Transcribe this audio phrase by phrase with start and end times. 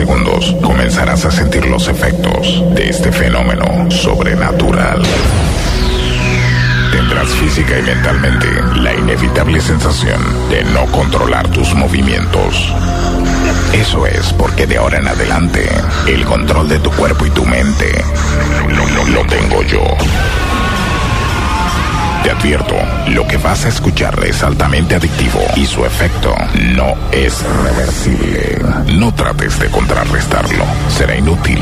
[0.00, 5.02] segundos comenzarás a sentir los efectos de este fenómeno sobrenatural.
[6.90, 8.46] Tendrás física y mentalmente
[8.76, 10.18] la inevitable sensación
[10.48, 12.72] de no controlar tus movimientos.
[13.74, 15.68] Eso es porque de ahora en adelante
[16.06, 18.02] el control de tu cuerpo y tu mente
[18.68, 19.84] lo, lo tengo yo.
[22.22, 22.74] Te advierto,
[23.08, 26.34] lo que vas a escuchar es altamente adictivo y su efecto
[26.74, 28.58] no es reversible.
[28.92, 31.58] No trates de contrarrestarlo, será inútil.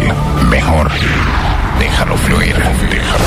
[0.51, 0.91] Mejor,
[1.79, 3.25] déjalo fluir, déjalo.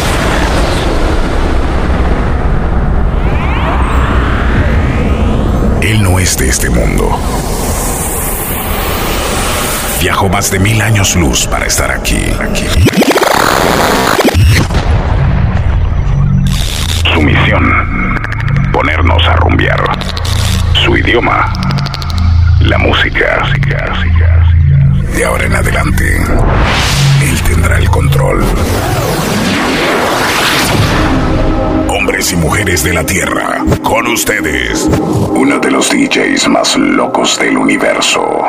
[5.82, 7.18] Él no es de este mundo.
[10.02, 12.22] Viajó más de mil años luz para estar aquí.
[12.40, 13.11] aquí.
[17.24, 17.64] Misión,
[18.74, 19.80] ponernos a rumbear.
[20.74, 21.54] Su idioma,
[22.62, 23.44] la música.
[25.16, 26.18] De ahora en adelante,
[27.22, 28.44] él tendrá el control.
[31.90, 34.90] Hombres y mujeres de la Tierra, con ustedes,
[35.30, 38.48] uno de los DJs más locos del universo.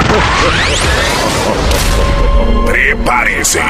[2.66, 3.60] Prepárese.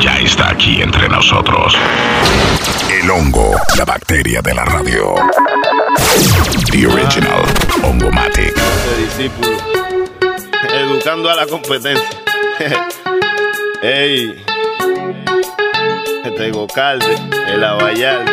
[0.00, 1.74] Ya está aquí entre nosotros.
[2.90, 5.14] El hongo, la bacteria de la radio.
[6.70, 7.42] The original
[7.82, 8.54] Hongomatic.
[8.98, 9.56] discípulo.
[10.72, 12.08] Educando a la competencia.
[13.82, 14.44] Ey.
[16.24, 17.14] Este Gocalde,
[17.48, 18.24] el Abayal.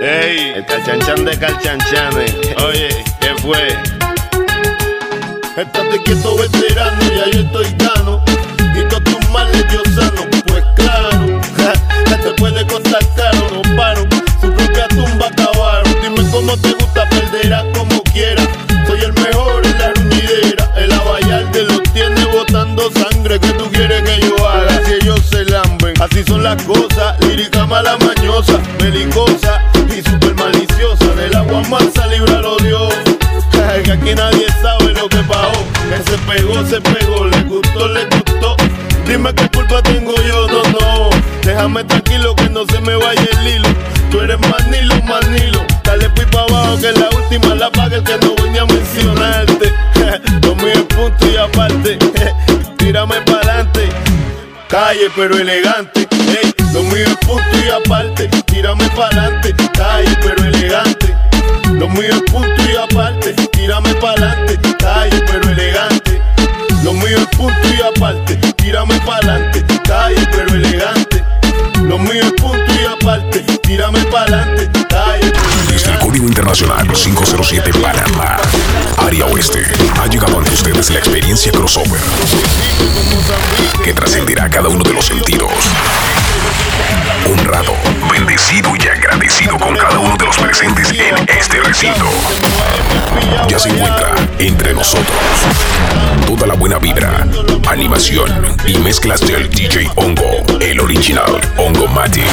[0.00, 0.52] Ey.
[0.56, 2.34] El calchanchan de calchanchanes.
[2.64, 3.68] Oye, ¿qué fue?
[5.56, 8.22] Estate quieto, veterano, ya yo estoy gano.
[9.30, 10.22] Yo sano.
[10.48, 14.02] Pues claro, ja, te puede costar caro, no paro.
[14.40, 15.94] Su propia tumba acabaron.
[16.02, 18.48] Dime cómo te gusta, perderás como quieras.
[18.88, 20.72] Soy el mejor en la ruñidera.
[20.76, 23.38] El abayal te lo tiene botando sangre.
[23.38, 24.84] que tú quieres que yo haga?
[24.84, 27.14] Si ellos se lamben, así son las cosas.
[27.20, 29.62] Lírica mala mañosa, belicosa
[29.96, 31.06] y super maliciosa.
[31.14, 32.92] Del agua mansa, líbralo Dios.
[33.84, 35.64] Que aquí nadie sabe lo que pasó.
[35.88, 37.24] Que se pegó, se pegó,
[39.82, 41.10] tengo yo, no, no.
[41.42, 43.68] Déjame tranquilo que no se me vaya el hilo.
[44.10, 45.64] Tú eres manilo, manilo.
[45.84, 49.72] Dale pues pa' abajo que la última la paga que no venía a mencionarte.
[50.42, 51.98] Lo mío es punto y aparte.
[52.78, 53.88] Tírame pa'lante.
[54.68, 56.08] Calle pero elegante.
[56.10, 58.28] Ey, lo mío es punto y aparte.
[58.46, 59.54] Tírame pa'lante.
[59.72, 61.14] Calle pero elegante.
[61.72, 63.32] Lo mío es punto y aparte.
[63.52, 64.58] Tírame pa'lante.
[64.78, 66.09] Calle pero elegante.
[75.68, 75.98] Desde el.
[75.98, 78.36] Código Internacional 507 Panamá,
[78.98, 79.62] área oeste,
[80.00, 82.00] ha llegado ante ustedes la experiencia crossover
[83.84, 85.50] que trascenderá cada uno de los sentidos.
[87.30, 87.72] Honrado,
[88.10, 92.06] bendecido y agradecido con cada uno de los presentes en este recinto.
[93.48, 95.16] Ya se encuentra entre nosotros
[96.26, 97.24] toda la buena vibra,
[97.68, 102.24] animación y mezclas del DJ Hongo, el original Hongo Matic.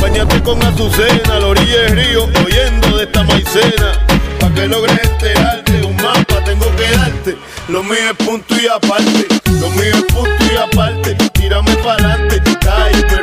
[0.00, 3.92] Bañate con azucena la río, oyendo de esta maicena.
[4.40, 5.33] Pa' que logres mapa
[6.44, 7.36] tengo que darte.
[7.68, 9.26] Lo mío es punto y aparte.
[9.60, 11.14] Lo mío es punto y aparte.
[11.32, 13.13] Tírame pa'lante, calle pero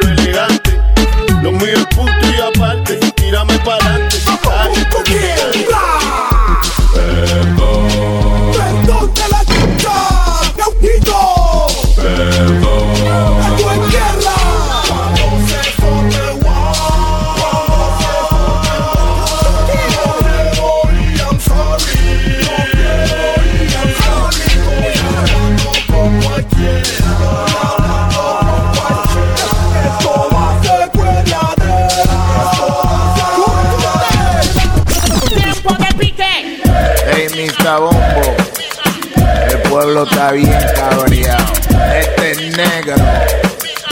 [40.04, 41.54] está bien cabreado.
[42.00, 42.96] Este es negro,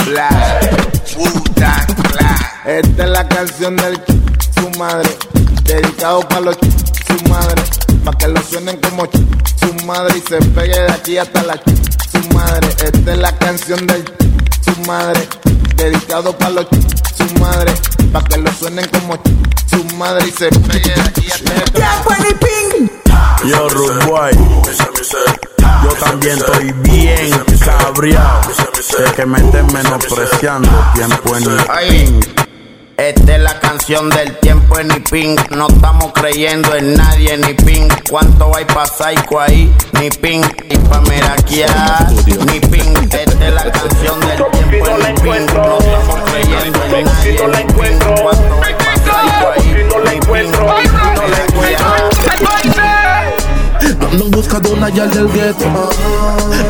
[0.06, 2.38] black, Wu-Tang Clan.
[2.65, 4.19] Esta es la canción del ch-
[4.59, 5.09] su madre,
[5.63, 7.61] dedicado para los ch- su madre,
[8.03, 9.25] para que lo suenen como ch-
[9.59, 12.67] su madre y se pegue de aquí hasta la ch- su madre.
[12.83, 15.27] Esta es la canción del ch- su madre,
[15.75, 17.73] dedicado para los ch- su madre,
[18.11, 21.65] para que lo suenen como ch- su madre y se pegue de aquí hasta la
[23.45, 23.67] Yo,
[24.06, 24.31] Boy.
[25.83, 27.31] Yo también estoy bien
[27.63, 28.41] cabreado
[28.97, 32.19] de que me estén menospreciando tiempo en Ay,
[32.97, 35.37] Esta es la canción del tiempo en ni ping.
[35.51, 37.87] No estamos creyendo en nadie ni ping.
[38.09, 39.73] ¿Cuánto hay pa' psycho ahí?
[39.93, 40.43] Ni ping.
[40.69, 42.93] Y pa' meraquear, ni ping.
[43.11, 45.45] Esta es la canción del tiempo en ni ping.
[45.53, 47.99] No estamos creyendo en nadie ni ping.
[48.21, 49.85] ¿Cuánto hay pa' psycho ahí?
[50.05, 50.51] Ni ping.
[50.51, 50.81] Pa'
[52.49, 53.08] meraquear.
[53.81, 55.65] Ando en busca de una yal del gueto.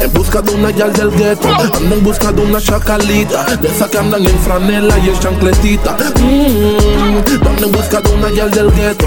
[0.01, 1.47] En busca de una yal del gueto.
[1.47, 3.43] Ando en busca de una chacalita.
[3.57, 5.95] De esas que andan en franela y en chancletita.
[6.19, 9.05] Mm, Ando en busca de una yal del gueto.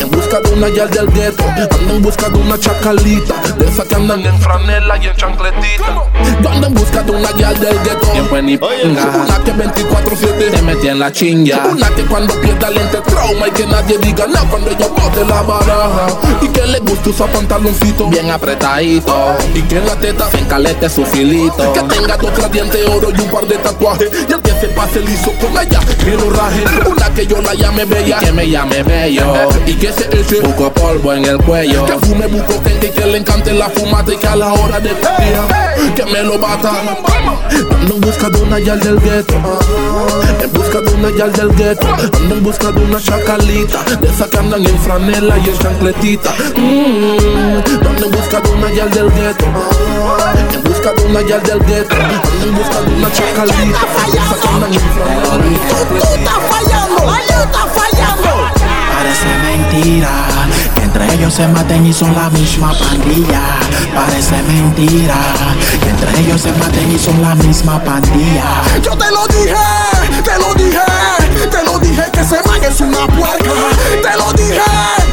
[0.00, 1.44] En busca de una yal del gueto.
[1.78, 3.34] Ando en busca de una chacalita.
[3.58, 6.04] De esas que andan en franela y en chancletita.
[6.42, 8.06] Yo ando en busca de una yal del gueto.
[8.42, 8.56] Ni.
[8.56, 11.66] Una que 24-7 te metí en la chinga.
[11.72, 15.42] Una que cuando pierda lente trauma y que nadie diga nada cuando ella bote la
[15.42, 16.06] baraja.
[16.42, 19.36] Y que le gusta usar pantaloncito bien apretadito.
[19.54, 21.72] Y que en la teta se encalete su filito.
[21.72, 24.10] Que tenga dos dientes de oro y un par de tatuajes.
[24.28, 26.64] Y el que se pase liso con ella, que lo raje.
[26.88, 28.18] Una que yo la llame bella.
[28.18, 29.24] Que me llame bello.
[29.66, 31.84] Y que se eche Buco polvo en el cuello.
[31.86, 34.90] que fume buco que, que le encante la fumata y que a la hora de
[34.90, 36.72] día que me lo bata.
[37.80, 39.34] Ando en busca de una yal del gueto.
[40.42, 41.86] En busca de una yal del gueto.
[42.16, 43.82] Ando en busca de una chacalita.
[44.00, 46.30] De esas que andan en franela y en chancletita.
[46.56, 49.44] Mm, ando en busca de una yal del gueto.
[50.52, 51.94] En busca de una yal del gueto.
[51.94, 53.78] Ando en busca de una chacalita.
[54.10, 56.32] De esas que andan en franela y en chancletita.
[58.96, 60.10] Parece mentira
[60.74, 63.42] que entre ellos se maten y son la misma pandilla.
[63.96, 65.16] Parece mentira
[65.82, 68.62] que entre ellos se maten y son la misma pandilla.
[68.82, 69.54] Yo te lo dije,
[70.22, 70.84] te lo dije,
[71.50, 73.50] te lo dije que ese man es una puerca.
[74.02, 74.60] Te lo dije,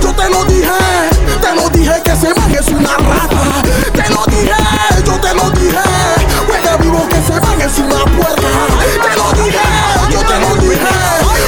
[0.02, 0.70] yo te lo dije,
[1.42, 3.62] te lo dije que ese man es una rata.
[3.94, 4.54] Te lo dije,
[5.06, 5.80] yo te lo dije,
[6.46, 8.50] juega vivo que ese man es una puerca.
[9.02, 9.60] Te lo dije,
[10.12, 10.88] yo te lo dije,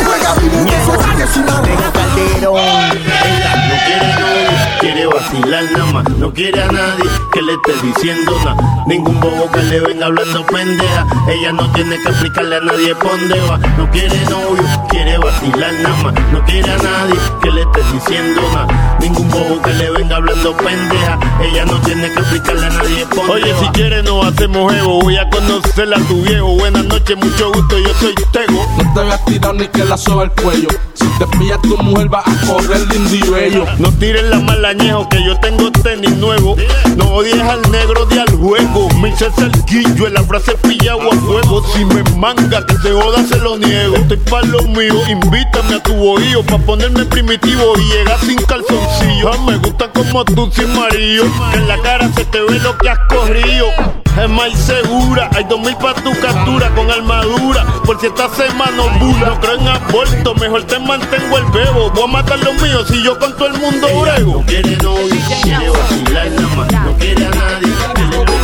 [0.05, 2.05] juega vivo que ese man es una rata.
[2.05, 6.05] No quiere novio, quiere vacilar nada más.
[6.25, 8.83] No quiere a nadie que le esté diciendo nada.
[8.87, 11.05] Ningún bobo que le venga hablando pendeja.
[11.29, 13.59] Ella no tiene que explicarle a nadie por dónde va.
[13.77, 16.13] No quiere novio, quiere vacilar nada más.
[16.33, 18.97] No quiere a nadie que le esté diciendo nada.
[18.99, 21.19] Ningún bobo que le venga hablando pendeja.
[21.43, 25.01] Ella no tiene que explicarle a nadie por dónde Oye, si quieres nos hacemos ego.
[25.03, 26.47] Voy a conocerla a tu viejo.
[26.55, 27.77] Buenas noches, mucho gusto.
[27.77, 28.65] Yo soy Tego.
[28.77, 30.69] No te voy a tirar ni que la soba el cuello.
[30.95, 33.65] Si te pilla tu mujer va a correr lindo y bello.
[33.77, 38.89] No tires la malañejo que yo tengo tenis No odies al negro de al juego.
[39.01, 41.63] Me hice cerquillo en la frase pillado a fuego.
[41.73, 43.95] Si me manga que se joda se lo niego.
[43.97, 49.31] Estoy pa' lo mío, invítame a tu bohío pa' ponerme primitivo y llegar sin calzoncillo.
[49.45, 51.25] Me gusta como tú sin marido.
[51.51, 54.04] Que en la cara se te ve lo que has corrido.
[54.21, 57.65] Es más segura, hay dos mil pa' tu captura con armadura.
[57.85, 59.27] Por si esta semana bula.
[59.27, 61.91] No creo en aborto, mejor te mantengo el bebo.
[61.91, 64.33] Voy a matar los míos si yo con todo el mundo brego.
[64.39, 66.71] No quiere novio, quiere vacilar nada más.
[66.71, 68.35] No quiere a nadie que le esté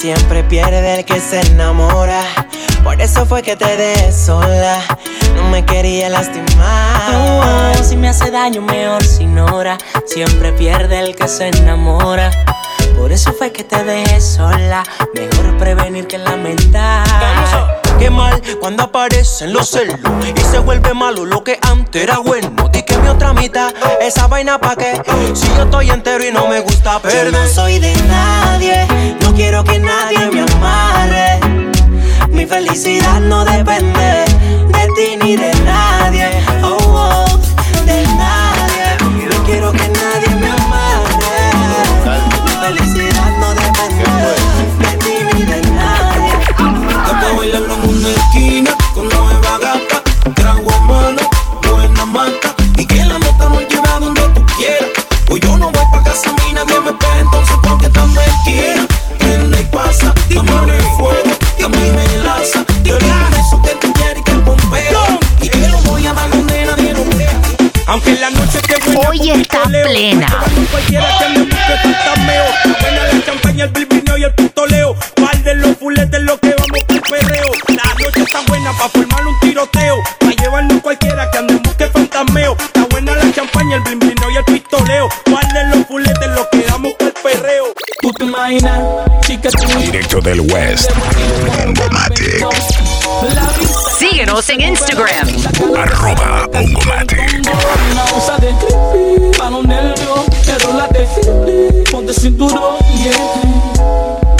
[0.00, 2.22] Siempre pierde el que se enamora.
[2.82, 4.80] Por eso fue que te dejé sola.
[5.36, 7.12] No me quería lastimar.
[7.14, 9.76] Oh, si me hace daño, mejor sin hora.
[10.06, 12.30] Siempre pierde el que se enamora.
[12.96, 14.84] Por eso fue que te dejé sola.
[15.14, 17.04] Mejor prevenir que lamentar.
[17.98, 19.98] Qué mal cuando aparecen los celos
[20.34, 22.50] y se vuelve malo lo que antes era bueno.
[22.72, 25.02] Di que mi otra mitad, esa vaina pa' qué.
[25.34, 27.32] Si yo estoy entero y no me gusta Yo perder.
[27.34, 28.86] no soy de nadie,
[29.40, 31.40] quiero que nadie me amarre.
[32.28, 34.24] Mi felicidad no depende
[34.74, 36.49] de ti ni de nadie.
[69.08, 70.28] Hoy está plena.
[70.70, 72.44] Cualquiera que me busque fantasmeo.
[72.80, 74.96] Buena la champaña, el bilbineo y el pistoleo.
[75.14, 77.50] Par de los fuletes, lo que vamos por perreo.
[77.68, 79.96] La noche está buena pa' formar un tiroteo.
[80.18, 82.56] Pa' llevarnos cualquiera que ande en busque fantasmeo.
[83.72, 85.08] el bling bling y el pistoleo.
[85.26, 87.64] Guarden los fuletes, lo que damos el perreo.
[88.02, 88.80] Tú te imaginas,
[89.22, 89.78] chica, tú.
[89.78, 90.90] Directo del West.
[94.30, 95.28] Síguenos en Instagram.
[95.76, 97.42] Arroba Ongomatic.
[97.90, 98.54] Una onza de
[99.36, 101.08] pa' los nervios, enrólate,
[101.90, 103.12] ponte cinturón, yeah.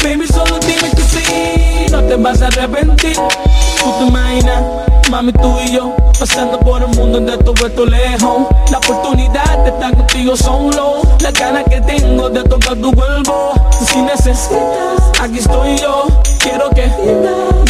[0.04, 3.16] Baby, solo dime que sí, no te vas a arrepentir.
[3.16, 4.62] Tú te imaginas,
[5.10, 8.46] mami, tú y yo, pasando por el mundo de todo esto lejos.
[8.70, 13.54] La oportunidad de estar contigo solo, la ganas que tengo de tocar tu cuerpo.
[13.86, 16.04] Si necesitas, aquí estoy yo,
[16.40, 16.92] quiero que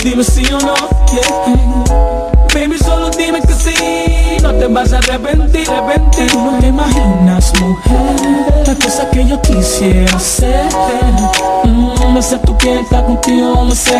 [0.02, 0.74] dime sí o no,
[1.12, 2.40] yeah.
[2.52, 6.34] Baby, solo dime que sí, no te vas a arrepentir, arrepentir.
[6.34, 10.66] No te imaginas, mujer, la cosa que yo quisiera hacer.
[11.64, 13.96] Mm, no sé tú quieres estar contigo, no sé,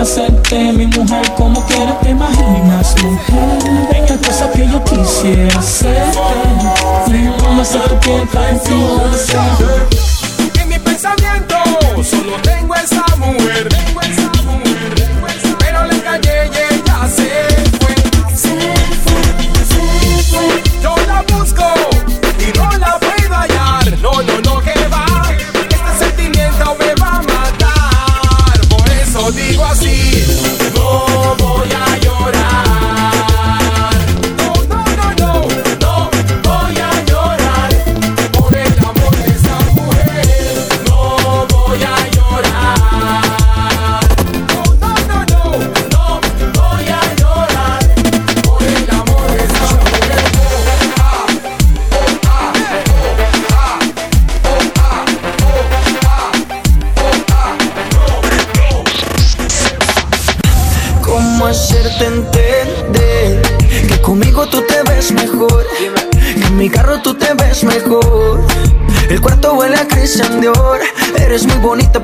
[0.00, 2.00] hacerte mi mujer como quieras.
[2.02, 3.71] Te imaginas, mujer,
[4.08, 6.06] la cosa que yo quisiera hacer.
[7.06, 10.60] Mm, no sé tú quieres estar contigo, no sé.
[10.60, 11.56] En mi pensamiento
[12.02, 13.68] solo tengo esa mujer.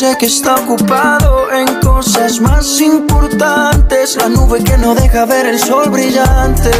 [0.00, 4.14] Dice que está ocupado en cosas más importantes.
[4.14, 6.70] La nube que no deja ver el sol brillante.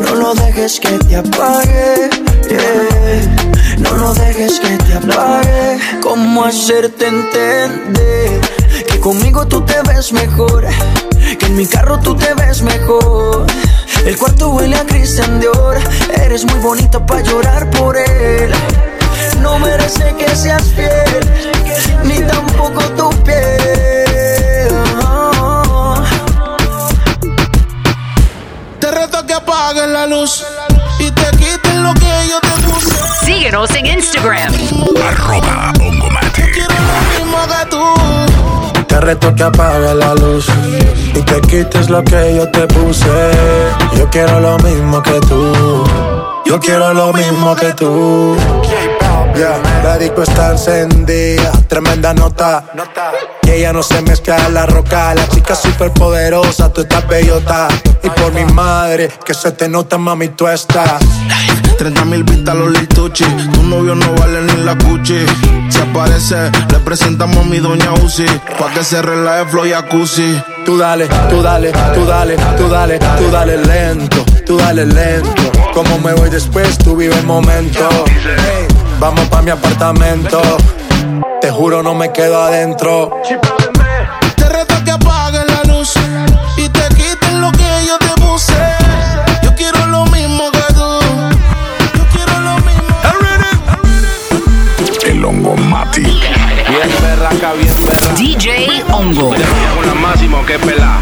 [0.00, 2.10] No lo dejes que te apague.
[2.48, 3.76] yeah.
[3.78, 5.80] No lo dejes que te apague.
[6.00, 8.40] ¿Cómo hacerte entender
[8.88, 10.64] que conmigo tú te ves mejor?
[11.40, 13.48] Que en mi carro tú te ves mejor.
[14.06, 15.76] El cuarto huele a Christian Dior.
[16.22, 18.54] Eres muy bonita para llorar por él.
[19.40, 21.20] No merece que seas fiel,
[22.04, 24.68] ni tampoco tu piel.
[25.02, 25.94] Oh.
[28.80, 30.44] Te reto que apagues la luz
[30.98, 32.94] y te quites lo que yo te puse.
[33.24, 34.52] Síguenos en Instagram.
[35.08, 35.72] Arroba.
[36.34, 38.84] Quiero lo mismo que tú.
[38.86, 40.46] Te reto que apague la luz
[41.14, 43.30] y te quites lo que yo te puse.
[43.96, 45.84] Yo quiero lo mismo que tú.
[46.46, 48.36] Yo quiero lo mismo que tú.
[49.38, 52.64] Yeah, la disco está encendida, tremenda nota.
[53.44, 55.14] Y ella no se mezcla en la roca.
[55.14, 57.68] La chica super poderosa, tú estás bellota.
[58.02, 61.00] Y por mi madre, que se te nota, mami, tú estás.
[61.78, 63.24] 30 mil vistas los lituchi.
[63.52, 65.24] Tu novio no vale ni la cuchi.
[65.68, 68.26] Si aparece, le presentamos a mi doña Uzi.
[68.58, 70.42] Pa' que se relaje flow y jacuzzi.
[70.68, 75.50] Tú dale, tú dale, tú dale, tú dale, tú dale lento, tú dale lento.
[75.72, 77.88] Como me voy después, tú vive el momento.
[79.00, 80.42] Vamos pa' mi apartamento.
[81.40, 83.22] Te juro, no me quedo adentro.
[84.36, 85.37] Te reto que apagues
[96.84, 98.14] Bien berraca, bien berraca.
[98.14, 99.30] DJ Ongo.
[99.30, 101.00] Con la máximo que pela.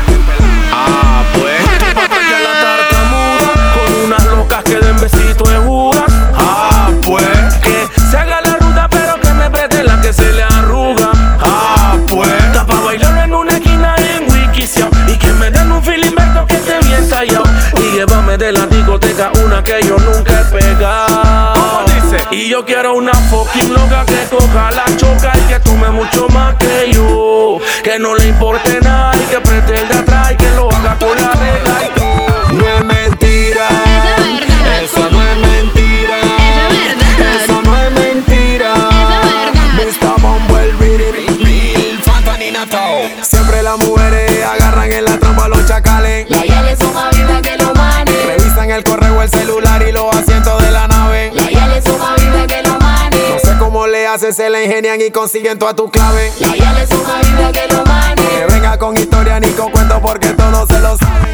[0.72, 1.60] Ah, pues.
[1.68, 6.10] Que la tartamuda con unas locas que den besitos de judas.
[6.34, 7.54] Ah, pues.
[7.62, 11.10] Que se haga la ruta, pero que me preste la que se le arruga.
[11.42, 12.32] Ah, pues.
[12.32, 14.88] Está pa' bailar en una esquina en Wikisio.
[15.08, 17.44] Y que me den un filimento que esté bien tallado.
[17.78, 20.35] Y llévame de la discoteca una que yo nunca.
[22.36, 26.54] Y yo quiero una fucking loca que coja la choca y que tome mucho más
[26.56, 27.58] que yo.
[27.82, 31.30] Que no le importe nada y que pretenda atrás y que lo haga con la
[31.32, 31.85] regla.
[54.16, 56.32] Hacen, se la ingenian y consiguen toda tu clave.
[56.40, 58.24] La yale son más viva que los manes.
[58.24, 61.32] Que venga con historia ni con cuento porque todos se lo saben.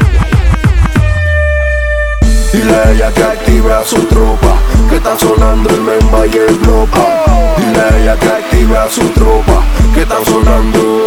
[2.51, 4.57] Dile a ella que active a su tropa,
[4.89, 7.55] que está sonando el memba y el blopa.
[7.57, 9.63] Dile a ella que active a su tropa,
[9.93, 11.03] que está sonando.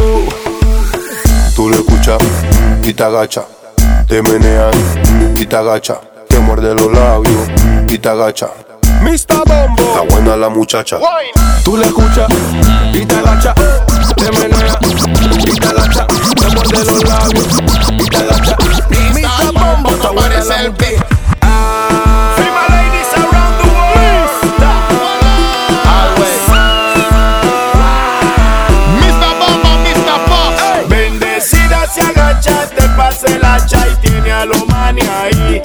[1.54, 2.18] Tú lo escuchas
[2.82, 3.44] y te agacha,
[4.08, 4.72] te menean
[5.36, 7.48] y te agacha, te muerde los labios
[7.88, 8.48] y te agacha.
[9.02, 9.44] Mr.
[9.46, 9.82] Bombo.
[9.82, 10.98] Está buena la muchacha.
[11.64, 12.28] Tú le escuchas
[12.92, 13.54] y te agacha,
[14.16, 14.78] te menea
[15.46, 17.46] y te agacha, te muerde los labios
[17.90, 18.56] y te agacha.
[18.88, 19.52] Mr.
[19.52, 21.06] Bombo, está buena la muchacha.
[22.36, 24.30] Female ladies around the world.
[29.00, 29.30] Mr.
[29.40, 30.16] Bomba, Mr.
[30.28, 30.88] Fox.
[30.88, 35.62] Bendecida se agacha, te pasa el hacha y tiene a lo mani ahí.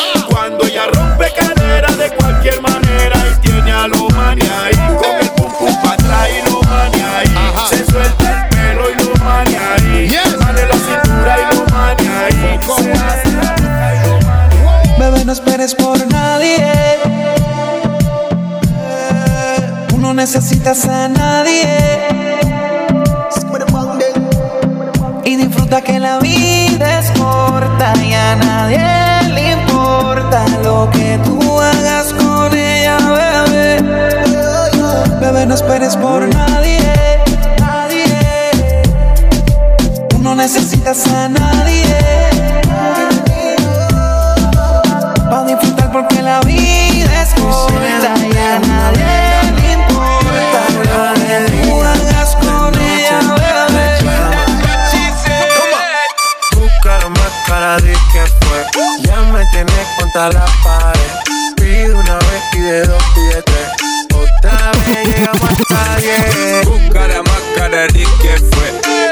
[4.32, 4.76] A lo mani ahí.
[4.98, 7.30] Con el pum pum para atrás y lo mani ahí.
[7.70, 10.10] Se suelta el pelo y lo mani ahí.
[10.40, 12.60] Sale la cintura y lo mani ahí.
[12.78, 13.30] Se hace
[15.00, 16.72] Bebé, no esperes por nadie.
[19.90, 21.68] Tú no necesitas a nadie.
[25.24, 31.60] Y disfruta que la vida es corta y a nadie le importa lo que tú
[31.60, 34.21] hagas con ella, bebé.
[35.22, 36.80] Bebé, no esperes por nadie.
[37.60, 38.06] Nadie.
[40.10, 41.86] Tú no necesitas a nadie.
[45.30, 50.82] Pa' disfrutar porque la vida es corta y a nadie le importa lo
[51.62, 54.00] tú hagas con ella, bebé.
[56.50, 58.60] Tu cara más cara de que fue.
[59.04, 61.12] Ya me tienes contra la pared.
[61.58, 63.04] Pide una vez, pide dos,
[66.02, 68.68] Tu cara más cara de que fue.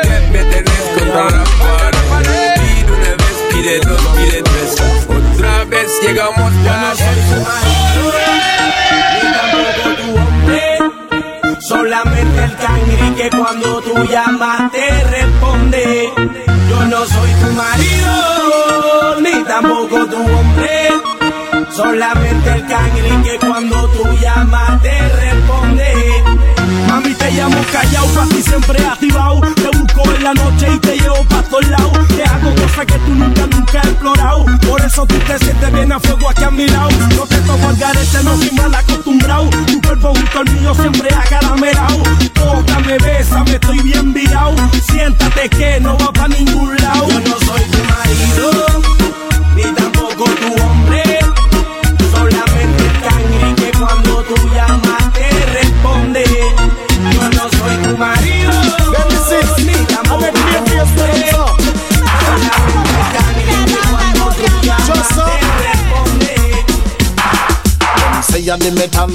[0.06, 2.54] Ya me tenés contra la pared.
[2.56, 4.72] Pide una vez, pide dos, pide tres.
[5.08, 6.94] Otra vez llegamos ya.
[9.14, 10.66] Ni tampoco tu hombre.
[11.60, 16.12] Solamente el cangri que cuando tú llamas te responde.
[16.70, 20.90] Yo no soy tu marido, ni tampoco tu hombre.
[21.72, 26.09] Solamente el cangri que cuando tú llamas te responde.
[27.30, 29.40] Te llamo callado, pa' ti siempre activado.
[29.54, 32.08] Te busco en la noche y te llevo pa' todos lados.
[32.08, 34.46] Te hago cosas que tú nunca, nunca has explorado.
[34.68, 36.90] Por eso tú te sientes bien a fuego aquí a mi lado.
[37.16, 39.48] No te tomo al garete, no soy mal acostumbrado.
[39.68, 41.49] Tu cuerpo junto al mío siempre acaramelado.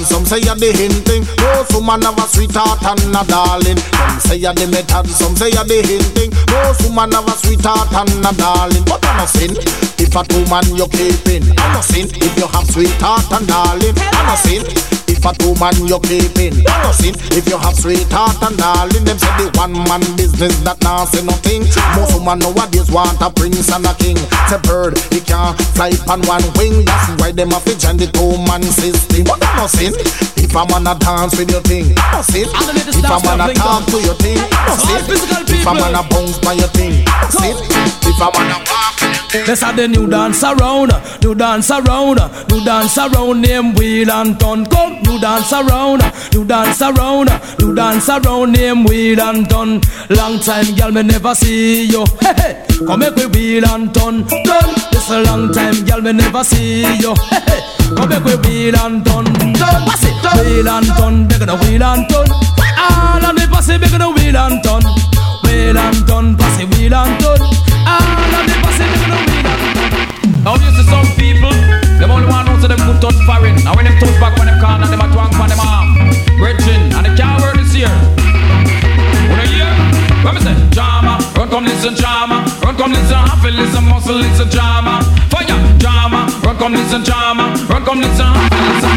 [0.05, 1.25] Some say you're the hinting.
[1.39, 3.77] Oh, Most woman have a sweetheart and a darling.
[3.77, 6.31] Some say you're the metal, some say you're the hinting.
[6.49, 8.83] Oh, Most woman have a sweetheart and a darling.
[8.85, 9.57] But I'm not sin
[9.97, 11.43] if a two man you're keeping.
[11.57, 13.95] I'm not sin if you have sweetheart and darling.
[13.97, 16.53] I'm not sin if two man you're keeping.
[16.93, 19.03] Sin if you have sweetheart and darling.
[19.03, 21.65] Them say the one man business that now say nothing.
[21.97, 24.17] Most woman nowadays want a prince and a king.
[24.49, 26.85] Say bird, he can't fly on one wing.
[26.85, 29.25] That's why them have to join the two man system.
[29.25, 29.93] But I'm not sin
[30.37, 31.95] if I'm gonna dance with your thing.
[32.21, 34.37] Sin if I'm gonna talk to your thing.
[34.77, 35.01] Sin
[35.49, 37.01] if I'm gonna bounce by your thing.
[37.33, 42.19] Sin if I'm gonna walk Let's have the new dance around, new dance around,
[42.49, 44.65] new dance around, name wheel and turn.
[44.65, 46.01] Come, new dance around,
[46.33, 49.81] new dance around, new dance around, name wheel and turn.
[50.09, 52.05] Long time, girl, me never see you.
[52.21, 54.69] Hey, hey, come make we wheel and turn, turn.
[54.91, 57.13] This a long time, girl, me never see you.
[57.29, 57.61] Hey, hey,
[57.93, 59.53] come make we wheel and turn, turn.
[59.83, 62.27] Pass it, wheel and turn, bigger the wheel and turn.
[62.79, 64.83] All of pass it, bigger the wheel and turn.
[65.43, 67.41] Wheel and turn, pass it, wheel and turn.
[67.85, 70.43] All of the pass it, bigger the wheel and.
[70.43, 71.51] Now you see some people,
[71.99, 72.59] them only want them
[73.75, 74.59] when them touch back when them
[74.91, 75.95] them a twang them arm.
[76.95, 77.05] And
[77.57, 77.89] this here.
[79.45, 79.71] Hear?
[80.33, 80.55] Me say?
[80.71, 83.17] Drama, run come listen drama, run come listen
[83.53, 85.01] listen muscle, listen drama.
[85.29, 88.25] Fire, drama, run come listen drama, run come listen
[88.73, 88.91] listen.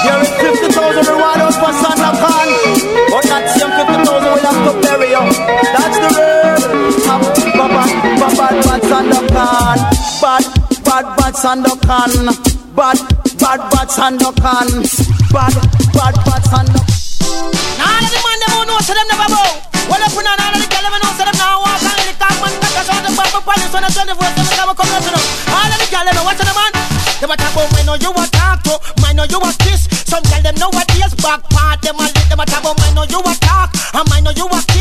[0.00, 0.30] You're in
[0.64, 5.10] 50,000 reward for same 50,000 we have to bury.
[5.74, 6.39] That's the word.
[9.40, 9.80] Bad,
[10.20, 10.44] bad,
[10.84, 12.12] bad, bad Sandokan.
[12.76, 13.00] Bad,
[13.40, 14.68] bad bad Sandokan.
[15.32, 15.56] Bad,
[15.96, 16.84] bad bad Sandokan.
[17.80, 19.48] Now all of the man them who know so them never bow.
[19.88, 22.12] Well up on all of the girl them know so them now walk and the
[22.20, 24.76] cock man got a shot the papa police when I tell the voice them come
[24.76, 25.24] come to them.
[25.56, 26.72] All of the girl them watch the man.
[27.16, 29.88] They talk about me know you a talk to, me know you a kiss.
[30.04, 32.28] Some girl them know what is back part them a lit.
[32.28, 34.79] Them a talk about me know you a talk, and me know you a kiss.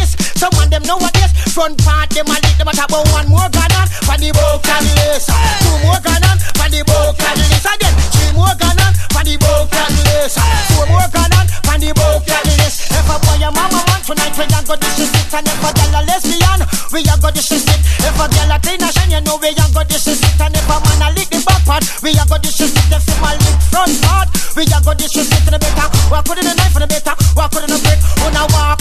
[1.60, 2.56] Front part them a lit.
[2.56, 6.24] Them a talk about one more gun on for the broken list, two more gun
[6.24, 10.40] on for the broken list again, three more gun on for the broken list,
[10.72, 12.88] four more gun on for the broken list.
[12.96, 16.00] If a boy a mama man tonight we a go disrespect, and if a girl
[16.00, 16.60] a lesbian
[16.96, 17.84] we a go disrespect.
[18.08, 20.64] If a girl a clean a shine you know we a go disrespect, and if
[20.64, 22.88] a man a lick the back part we a go disrespect.
[22.88, 25.88] The female lick front part we a go disrespect to the better.
[26.08, 28.00] Walk with the knife for the better, walk with the brick,
[28.32, 28.79] I walk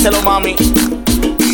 [0.00, 0.56] grítaselo mami.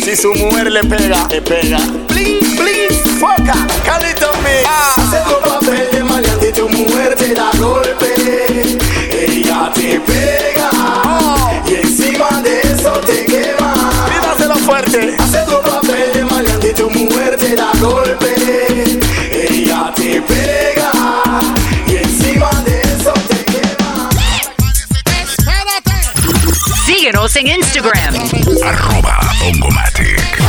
[0.03, 1.79] Si su mujer le pega, le pega.
[2.07, 4.63] Please, please, foca, Calito me.
[4.65, 8.13] Hace tu papel de maleante y tu mujer te da golpe.
[9.11, 10.69] Ella te pega
[11.67, 13.73] y encima de eso te quema.
[14.07, 15.15] Grítaselo fuerte.
[15.19, 18.16] Hace tu papel de maleante y tu mujer te da golpe.
[27.39, 28.15] En Instagram.
[28.65, 30.39] Arroba Ongomatic.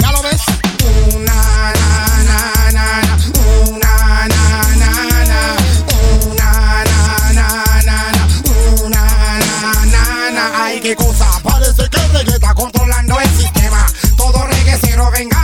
[0.00, 0.40] ¿Ya lo ves?
[1.14, 1.34] Una,
[1.74, 2.38] na, na,
[2.72, 3.18] na, na.
[3.68, 4.42] Una, na,
[4.80, 4.90] na,
[5.26, 5.40] na.
[6.24, 6.50] Una,
[6.84, 6.98] na,
[7.34, 7.48] na,
[7.84, 8.28] na, na.
[8.82, 9.02] Una,
[9.38, 10.64] na, na, na.
[10.64, 11.26] Ay, qué cosa.
[11.42, 13.86] Parece que el reggae está controlando el sistema.
[14.16, 15.43] Todos regueceros vengan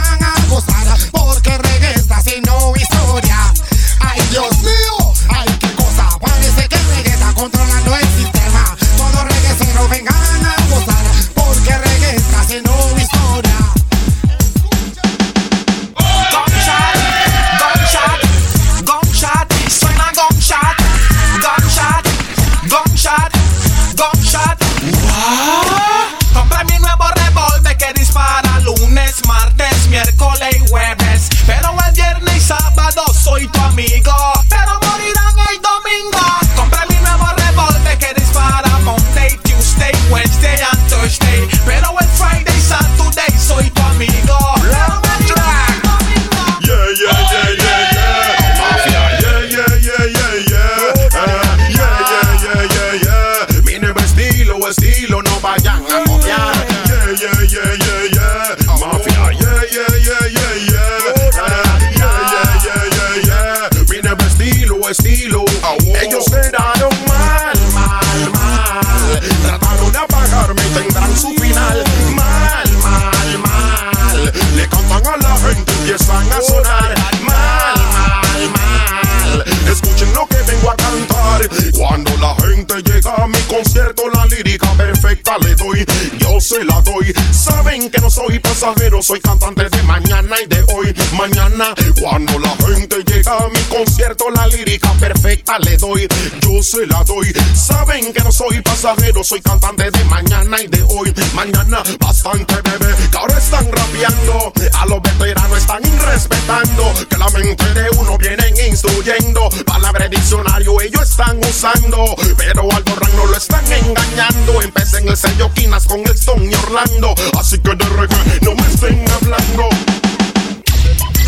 [91.17, 96.07] Mañana, cuando la gente llega a mi concierto, la lírica perfecta le doy.
[96.41, 97.33] Yo se la doy.
[97.53, 101.13] Saben que no soy pasajero, soy cantante de mañana y de hoy.
[101.33, 104.53] Mañana, bastante bebé, que ahora están rapeando.
[104.79, 106.93] A los veteranos están irrespetando.
[107.09, 109.49] Que la mente de uno vienen instruyendo.
[109.65, 112.15] Palabra diccionario ellos están usando.
[112.37, 114.61] Pero al borran no lo están engañando.
[114.61, 117.13] Empecé en el sello Quinas con el Stone y Orlando.
[117.39, 119.69] Así que de reggae no me estén hablando.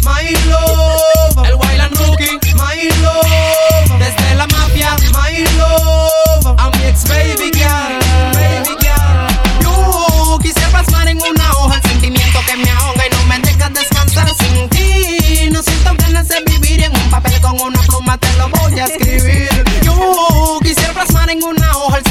[0.04, 7.04] My love, el Wailan Rookie, my love, desde la mafia, my love, a mi ex
[7.08, 8.00] baby girl,
[8.34, 9.62] baby girl.
[9.62, 13.74] Yo quisiera plasmar en una hoja el sentimiento que me ahoga y no me dejas
[13.74, 15.50] descansar sin ti.
[15.52, 18.86] No siento ganas de vivir en un papel con una pluma, te lo voy a
[18.86, 19.50] escribir.
[19.84, 22.04] Yo quisiera plasmar en una hoja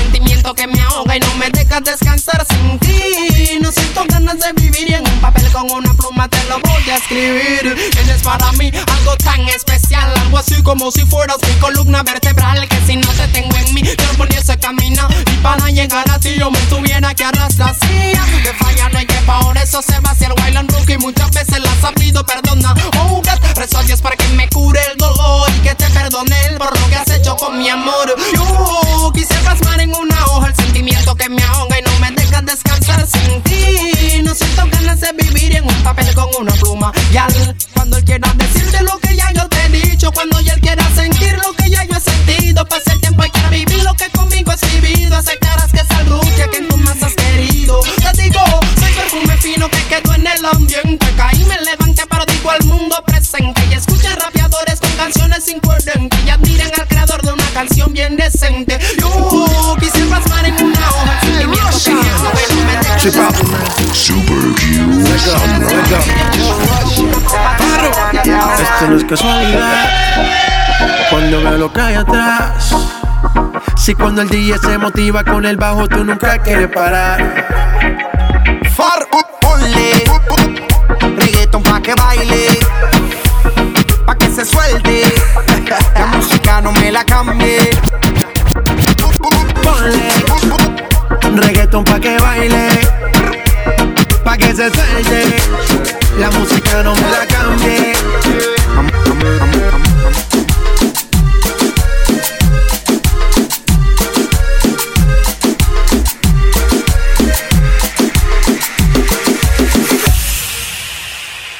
[1.80, 3.58] descansar sin ti.
[3.60, 6.72] No siento ganas de vivir y en un papel con una pluma te lo voy
[6.72, 6.81] a escribir.
[6.92, 12.68] Eres para mí algo tan especial, algo así como si fueras mi columna vertebral.
[12.68, 15.08] Que si no te tengo en mí, te poniese camino.
[15.32, 17.74] Y para llegar a ti, yo me tuviera que arrastrar.
[17.80, 20.98] Sí, a que falla no hay que por eso se va hacia el Wailand Rookie.
[20.98, 22.74] Muchas veces la has sabido, perdona.
[22.98, 26.36] Oh, God, rezo a Dios para que me cure el dolor y que te perdone
[26.50, 28.14] el por lo que has hecho con mi amor.
[28.34, 32.42] Yo quise plasmar en una hoja el sentimiento que me ahoga y no me deja
[32.42, 34.20] descansar sin ti.
[34.22, 34.71] No siento
[35.02, 36.92] de vivir en un papel con una pluma.
[37.12, 40.60] Y al cuando él quiera decirte lo que ya yo te he dicho, cuando él
[40.60, 43.94] quiera sentir lo que ya yo he sentido, pasa el tiempo y quiera vivir lo
[43.94, 45.16] que conmigo has vivido.
[45.16, 45.41] Aceptarás
[69.16, 69.90] casualidad.
[71.10, 72.74] Cuando veo lo que hay atrás.
[73.76, 77.18] Si cuando el DJ se motiva con el bajo, tú nunca quieres parar.
[78.74, 79.06] Far,
[79.42, 80.04] ponle
[81.18, 82.46] reggaeton pa' que baile,
[84.06, 85.02] pa' que se suelte.
[85.94, 87.70] La música no me la cambie.
[89.62, 90.08] Ponle
[91.36, 92.68] reggaeton pa' que baile,
[94.24, 95.36] pa' que se suelte.
[96.18, 98.01] La música no me la cambie.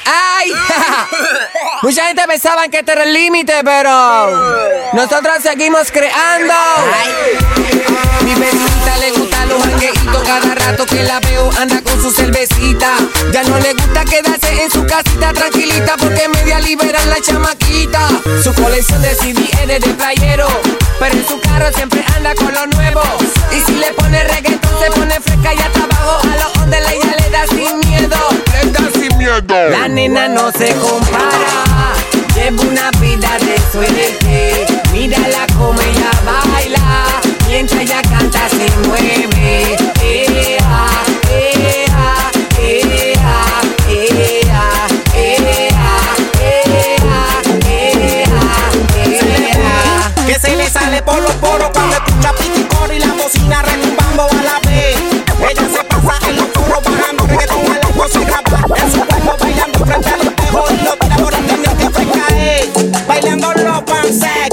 [0.05, 0.53] ¡Ay!
[1.83, 4.31] Mucha gente pensaba que este era el límite, pero
[4.92, 6.55] nosotros seguimos creando.
[8.25, 8.35] Mi
[10.40, 12.97] cada rato que la veo anda con su cervecita.
[13.33, 18.09] Ya no le gusta quedarse en su casita tranquilita porque media liberan la chamaquita.
[18.42, 20.49] Su colección de CD es de playero,
[20.99, 23.03] pero en su carro siempre anda con lo nuevo.
[23.53, 27.14] Y si le pone reggaetón se pone fresca y hasta abajo a los onde ella
[27.21, 28.16] le da sin miedo.
[28.53, 29.71] Le da sin miedo.
[29.71, 31.92] La nena no se compara.
[32.35, 34.66] Lleva una vida de suerte.
[34.92, 36.81] Mírala como ella baila.
[37.49, 39.82] Mientras ella canta se mueve.
[51.05, 54.97] Por los poros cuando escucha piticor y la bocina retumbando a la vez.
[55.51, 59.37] Ella se pasa en los puros bajando reggaetón a la voz y en su cuerpo
[59.41, 61.87] bailando frente al espejo y lo tira por el camino que
[62.59, 63.07] es.
[63.07, 64.53] Bailando los pansex.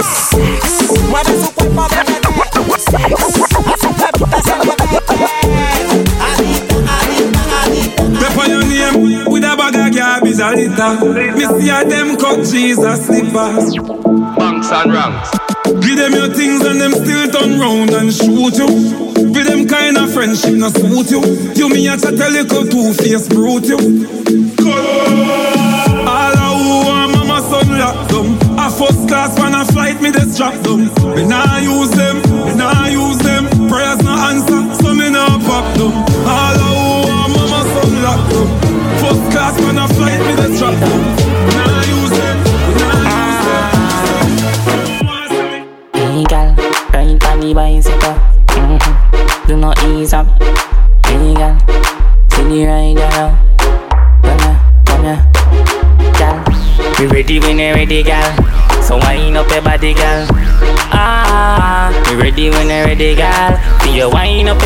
[1.10, 2.20] Mueve su cuerpo de bebé.
[2.20, 4.86] A su bebita se mueve.
[6.32, 8.04] Adicta, adicta, adicta.
[8.04, 10.92] Me for your name with a bag of garbage a litter.
[11.36, 13.76] Me see a them cut Jesus slippers.
[14.38, 15.49] Banks and ranks.
[16.10, 18.66] Them your things and them still turn round and shoot you.
[19.30, 21.22] With them kind of friendship not suit you.
[21.54, 23.78] You me a chat a little two face brute you.
[26.10, 28.34] All a who want mama son lock them.
[28.58, 30.90] A first class when a flight me just drop them.
[31.14, 33.46] Me nah use them, me nah use them.
[33.70, 35.94] Prayers no answer, so me nah pop them.
[36.26, 38.48] All a who want mama son lock them.
[38.98, 41.19] First class when a flight me just drop them.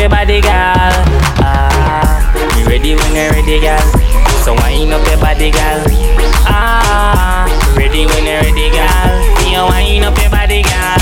[0.04, 0.92] Your body, girl.
[1.40, 3.80] Ah, we ready when you're ready, girl.
[4.44, 5.80] So wind up your body, girl.
[6.44, 9.12] Ah, ready when you're ready, girl.
[9.48, 11.00] You wind up your body, girl.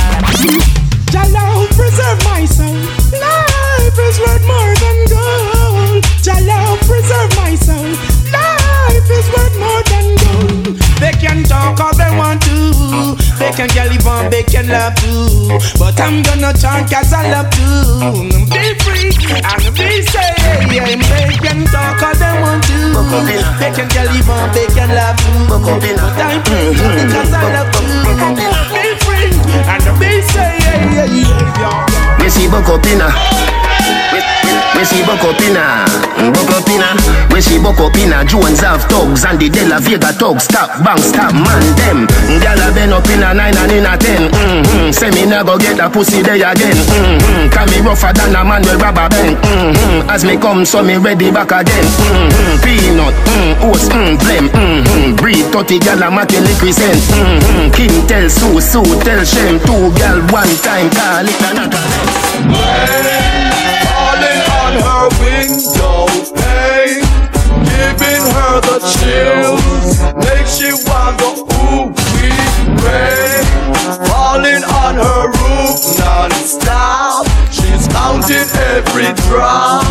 [1.11, 2.79] Jalo, preserve my soul.
[3.19, 6.05] Life is worth more than gold.
[6.23, 7.91] Jalo, preserve my soul.
[8.31, 10.79] Life is worth more than gold.
[11.03, 13.22] They can talk all they want to.
[13.43, 15.59] Bacon, girl, even bacon love too.
[15.75, 17.99] But I'm gonna chant cause I love too.
[18.47, 20.39] Be mm, free and be safe.
[20.71, 22.95] Yeah, bacon talk all they want to.
[23.59, 25.51] Bacon girl, even bacon love too.
[25.51, 25.67] But
[26.23, 26.71] I'm free
[27.11, 27.83] cause I love too.
[27.83, 28.39] Be mm-hmm.
[28.39, 29.35] mm, free
[29.67, 30.63] and be safe.
[30.63, 32.23] Yeah, yeah, yeah.
[32.23, 33.11] Me see Bocopina.
[34.75, 35.87] Where she buck up inna,
[36.35, 36.91] buck up inna.
[37.31, 38.25] Where she buck up inna.
[38.25, 40.45] Jones have thugs and the De La Vega thugs.
[40.45, 42.07] Stop, bang, stop, man them.
[42.43, 44.31] Gyal a been up inna nine and inna ten.
[44.31, 44.91] Mm-hmm.
[44.91, 46.75] Say me nah go get that pussy there again.
[46.75, 47.55] Mm-hmm.
[47.55, 49.37] Can me rougher than a man with rubber band.
[49.39, 50.11] Mm-hmm.
[50.11, 51.87] As me come, so me ready back again.
[51.87, 52.65] Mm-hmm.
[52.65, 54.51] Peanut, mm, oats, mm, blem.
[54.51, 55.17] Mm-hmm.
[55.17, 56.75] Breed 30 gyal a make liquid.
[56.75, 57.71] Mm-hmm.
[57.77, 59.61] Kim tell Sue, Sue tell Shem.
[59.63, 61.83] Two gyal one time call it another.
[63.87, 64.42] Falling
[64.73, 67.05] Making her window pane,
[67.69, 70.01] giving her the chills.
[70.17, 72.33] Makes you wonder who we
[72.81, 73.45] pray.
[74.09, 77.12] Falling on her roof non-stop
[78.23, 79.85] counting every drop,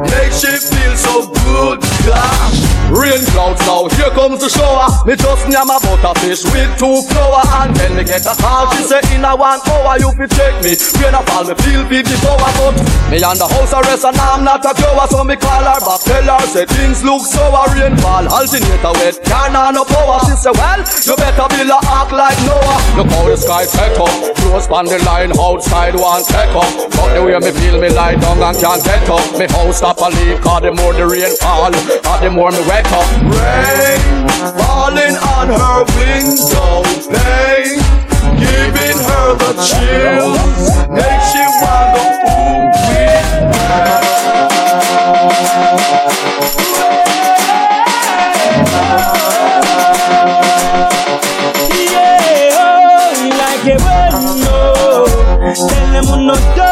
[0.00, 1.80] makes she feel so good.
[2.06, 2.74] Gosh.
[2.92, 4.86] Rain clouds now, here comes the shower.
[5.08, 8.70] Me just yam a butterfish with two flour and then me get a call.
[8.76, 10.76] She say in a one hour you fi check me.
[11.00, 12.76] Rain a fall, me feel fifty power, but
[13.10, 16.00] me on the house arrest and I'm not a grower, so me call her back.
[16.04, 17.66] Tell her say things look sour.
[17.72, 20.20] Rain fall, alternator wet, can't no power.
[20.28, 22.78] She say well, you better build a ark like Noah.
[23.00, 24.12] Look how the sky set up,
[24.44, 26.68] close on the line outside one take up.
[26.94, 29.38] But the way me feel me lie down and can't get up.
[29.38, 32.60] Me house stop a leak, cause the more the rain fall, cause the more me
[32.68, 33.08] wake up.
[33.22, 34.24] Rain
[34.58, 37.80] falling on her window oh, pane,
[38.38, 42.54] giving her the chills, makes she wanna ooh
[51.92, 54.18] Yeah, oh, like que bueno,
[55.68, 56.63] tenemos unos tonos,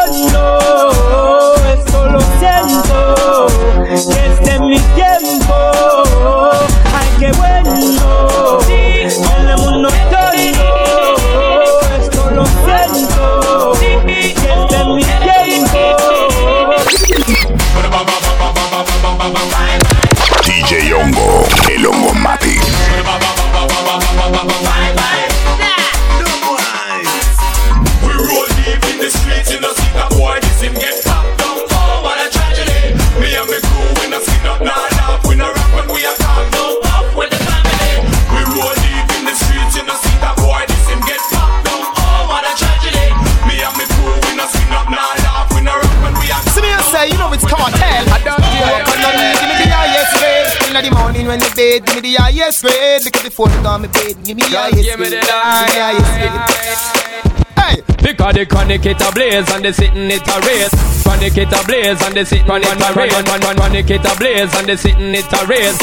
[47.43, 48.03] you know cartel.
[48.07, 48.79] I don't care.
[48.87, 50.47] Come on, give me the highest grade.
[50.63, 53.03] In the morning when the bed, give me the highest grade.
[53.03, 54.85] Look at the phone on my bed, give me the highest grade.
[54.87, 57.33] give me the Give me the highest grade.
[57.59, 60.73] Hey, Because the chronic it a blaze and the sitting it a race.
[61.03, 63.13] Chronic it a blaze and the sitting it a race.
[63.23, 65.79] Chronic it a blaze and the sitting it a race.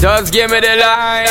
[0.00, 1.26] Just give me the line.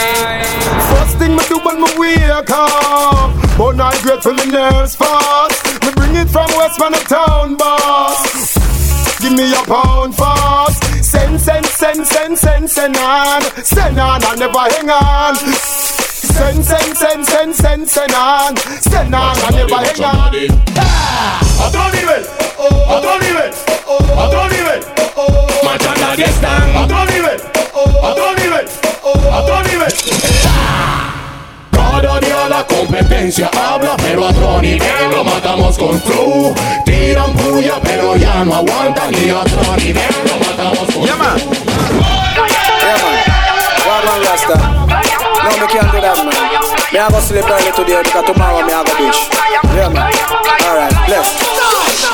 [0.96, 5.92] First thing me do when me wake up But I grateful the nerves fast Me
[5.94, 8.61] bring it from West Man town boss
[9.22, 10.84] Give me a pound fast.
[11.04, 13.42] Send, send, send, send, send, send on.
[13.64, 15.36] Send on and never hang on.
[15.36, 18.58] Send, send, send, send, send, send on.
[18.58, 20.34] Send on and never hang on.
[21.62, 22.24] Otro nivel,
[22.58, 23.54] otro nivel,
[24.18, 24.82] otro nivel.
[25.66, 26.76] Machanda que están.
[26.76, 27.42] Otro nivel,
[28.02, 28.66] otro nivel,
[29.04, 31.21] otro nivel.
[31.92, 36.56] Cada día la competencia habla, pero a otro nivel lo matamos con flow.
[36.86, 39.14] Tiran puya, pero ya no aguantan.
[39.14, 41.16] Y a otro nivel lo matamos con Yeah,
[43.86, 44.56] One man Rasta.
[45.44, 46.62] No, me can't do that, man.
[46.94, 49.30] Me have to sleep early today because tomorrow me have a bitch.
[49.76, 50.12] Yeah, man.
[50.66, 51.61] Alright, bless.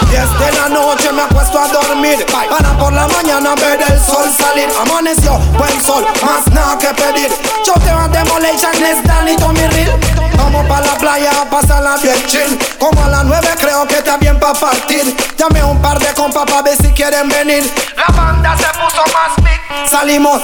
[0.09, 2.25] Desde la noche me acuesto a dormir.
[2.31, 4.69] Para por la mañana ver el sol salir.
[4.81, 7.29] Amaneció, buen sol, más nada que pedir.
[7.63, 9.99] Choteo a Demolition, Les Dan y Tommy Real
[10.37, 12.57] Vamos pa' la playa a pasarla bien chill.
[12.79, 15.15] Como a las nueve creo que está bien pa' partir.
[15.37, 17.69] Llamé un par de compas pa' ver si quieren venir.
[17.97, 20.41] La banda se puso más big Salimos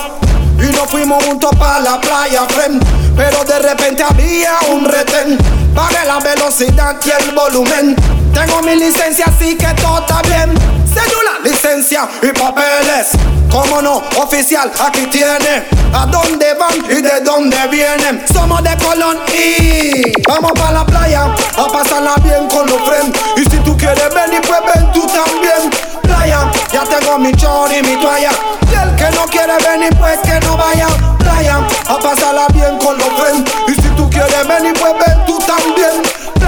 [0.59, 2.83] y nos fuimos juntos pa' la playa, friend.
[3.15, 5.37] Pero de repente había un retén.
[5.73, 7.95] Pagué la velocidad y el volumen
[8.33, 10.53] Tengo mi licencia, así que todo está bien.
[10.87, 13.11] Cédula, licencia y papeles.
[13.51, 15.83] Como no, oficial, aquí tiene.
[15.93, 21.25] A dónde van y de dónde vienen Somos de Colón y Vamos pa' la playa
[21.55, 23.19] A pasarla bien con los friends.
[23.37, 25.69] Y si tú quieres venir, pues ven tú también.
[26.01, 28.31] Playa, ya tengo mi chor y mi toalla.
[28.71, 30.87] Y el que no quiere venir, pues que no vaya.
[31.19, 33.51] Playa, a pasarla bien con los friends.
[33.67, 36.01] Y si tú quieres venir, pues ven tú también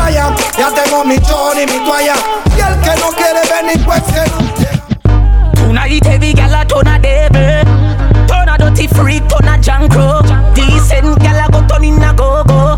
[0.06, 2.14] Playa, ya tengo mi chor y mi toalla.
[2.56, 7.00] Y el que no quiere venir, pues que no Tonight every gal a turn a
[7.00, 7.66] devil.
[8.28, 10.22] Turn a dirty freak, turn a junk crow
[10.54, 12.76] Decent gal a go turn in a go-go.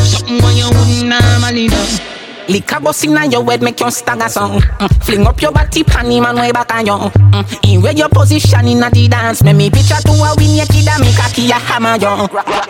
[0.00, 2.19] Something when you wouldn't normally do
[2.50, 4.60] Lick a bus inna your head, make you stagger song.
[4.60, 5.04] Mm.
[5.04, 6.92] Fling up your body, panty man way back on you.
[6.92, 7.74] Mm.
[7.74, 10.88] In where your position inna the dance, make me picture to a win your kid
[10.88, 12.26] and make a key a hammer you.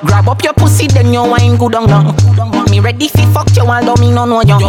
[0.07, 2.71] Grab up your pussy, then you wine good on you.
[2.71, 4.61] Me ready fi fuck you, although me no know you.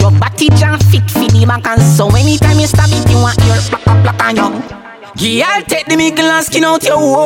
[0.00, 3.36] Your body jam fit fi the back and so anytime you stab it, you want
[3.44, 4.95] your plaka plaka on you.
[5.18, 7.24] Yeah, take the middle and skin out your hole.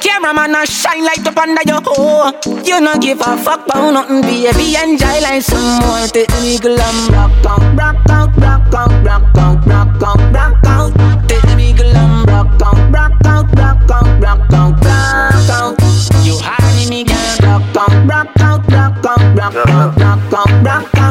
[0.00, 2.32] Cameraman, I shine light up under your hole.
[2.64, 4.76] You not give a fuck about nothing, baby.
[4.76, 6.08] Enjoy like some more.
[6.08, 10.66] Take the middle and rock out, rock out, rock out, rock out, rock out, rock
[10.66, 11.28] out.
[11.28, 15.76] Take the middle and rock out, rock out, rock out, rock out, rock out.
[16.24, 20.94] You honey me girl, rock out, rock out, rock out, rock out, rock out, rock
[20.96, 21.07] out.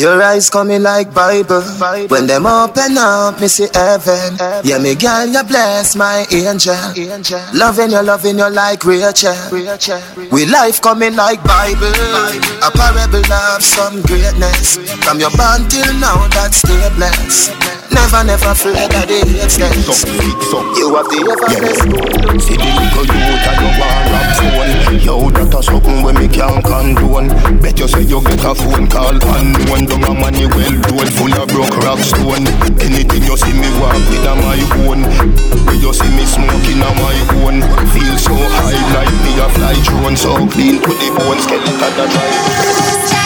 [0.00, 1.60] Your eyes coming like Bible.
[2.08, 4.38] When them open up, me see heaven.
[4.64, 6.74] Yeah, me girl, you bless my angel.
[6.96, 7.42] angel.
[7.52, 9.36] Loving you, loving you like Rachel.
[10.32, 11.92] We life coming like Bible.
[12.64, 14.78] A parable of some greatness.
[15.04, 17.79] From your born till now, that's stay blessed.
[17.90, 20.06] Never, never afraid of the extents.
[20.78, 21.90] You have the ever blessed.
[22.38, 24.70] See the little youth and you want rap phone
[25.02, 27.34] Yo, that a something when me can't condone.
[27.58, 31.10] Bet you say you get a phone call unknown Don't a money well done.
[31.18, 32.46] Full of broke rock stone.
[32.78, 35.02] Anything you see me walk with a my own.
[35.66, 37.58] When you see me smoking a my own.
[37.90, 40.14] Feel so high like me a fly drone.
[40.14, 43.19] So clean to the bone skeleton a dry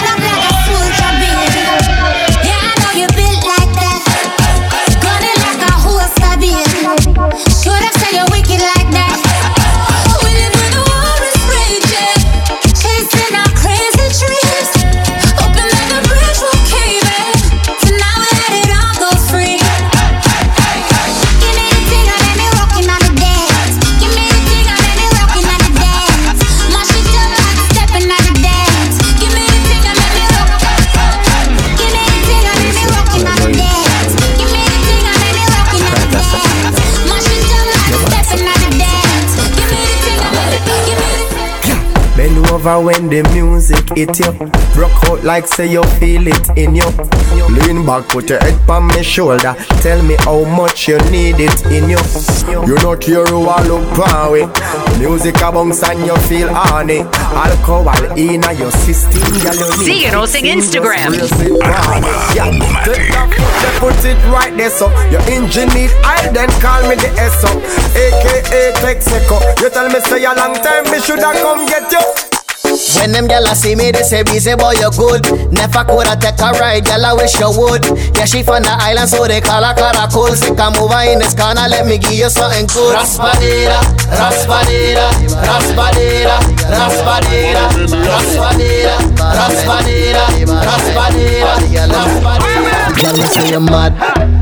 [42.67, 44.33] over when the music hit you.
[44.75, 46.89] Broke out like say you feel it in you.
[47.49, 49.55] Lean back, put your head on my shoulder.
[49.83, 52.01] Tell me how much you need it in you.
[52.67, 54.49] You not care who I look power.
[54.99, 57.01] Music a bounce and you feel honey.
[57.01, 61.11] Alcohol in your system, you need Síguenos en it in Instagram.
[61.11, 62.03] real sit down.
[62.35, 62.51] Yeah,
[62.81, 67.11] that foot, put it right there, so your engine need I then call me the
[67.29, 67.51] SO,
[67.93, 69.61] aka Texaco.
[69.61, 72.34] You tell me say a long time, me shoulda come get you.
[72.75, 75.23] When them gyal see me, they say, busy boy, you good.
[75.53, 77.87] Never coulda take a ride, gyal, I wish you would.
[78.17, 80.35] Yeah, she from the island, so they call her Caracol.
[80.35, 82.97] Sick and move in this corner, let me give you something good.
[82.99, 83.79] Raspadera,
[84.11, 85.07] raspadera,
[85.39, 87.71] raspadera, raspadera,
[88.11, 88.95] raspadera,
[89.39, 90.25] raspadera,
[90.67, 91.55] raspadera,
[91.95, 92.75] raspadera.
[92.99, 93.95] Gyal, you say you're mad.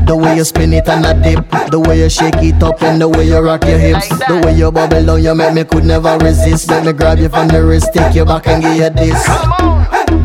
[0.05, 2.99] The way you spin it and a dip, the way you shake it up and
[2.99, 5.85] the way you rock your hips, the way you bubble down, you make me could
[5.85, 6.69] never resist.
[6.69, 9.19] Let me grab you from the wrist, take you back and give you this.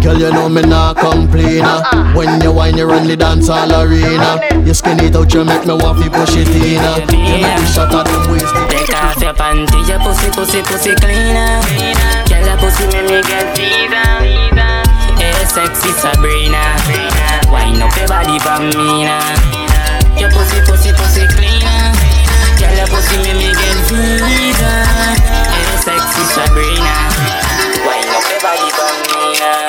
[0.03, 1.63] Girl, you know me not complain.
[1.65, 2.13] uh.
[2.15, 4.41] When you whine, you run the dance all arena.
[4.65, 6.79] You skin it out, you make me want to push it in.
[6.79, 6.99] uh.
[7.11, 8.53] You make me shut out the waist.
[8.71, 11.61] Take off your panty, your pussy, pussy, pussy cleaner.
[12.29, 14.07] Girl, your pussy make me get fever.
[15.19, 16.63] Hey, sexy Sabrina.
[17.51, 19.35] Wind up your body for me now.
[20.19, 21.91] Your pussy, pussy, pussy cleaner.
[22.61, 24.77] Girl, your pussy make me get fever.
[25.51, 27.08] Hey, sexy Sabrina.
[28.49, 29.68] Wind up your body for me now.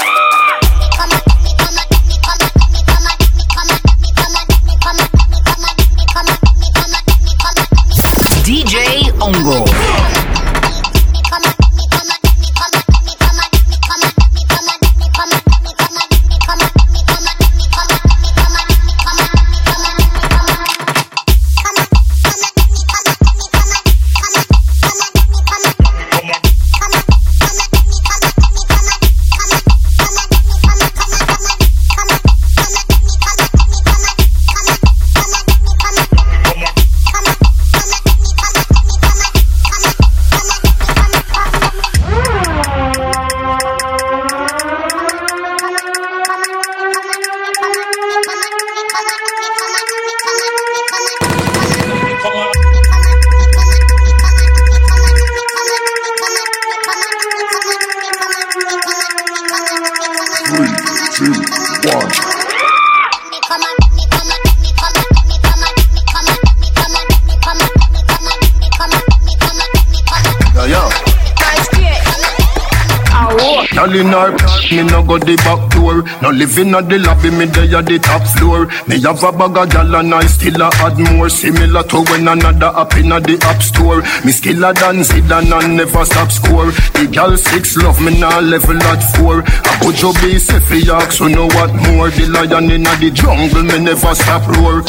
[76.39, 78.65] Living at the lobby, me there at the top floor.
[78.87, 81.29] Me have a bag of gal and I still a add more.
[81.29, 84.01] Similar to when another up in the app store.
[84.23, 86.71] Me skiller than Zidane and I never stop score.
[86.95, 89.43] The gal six love me now level at four.
[89.43, 92.09] I put your base if you ask, so know what more.
[92.09, 94.83] The lion in the jungle, me never stop roar.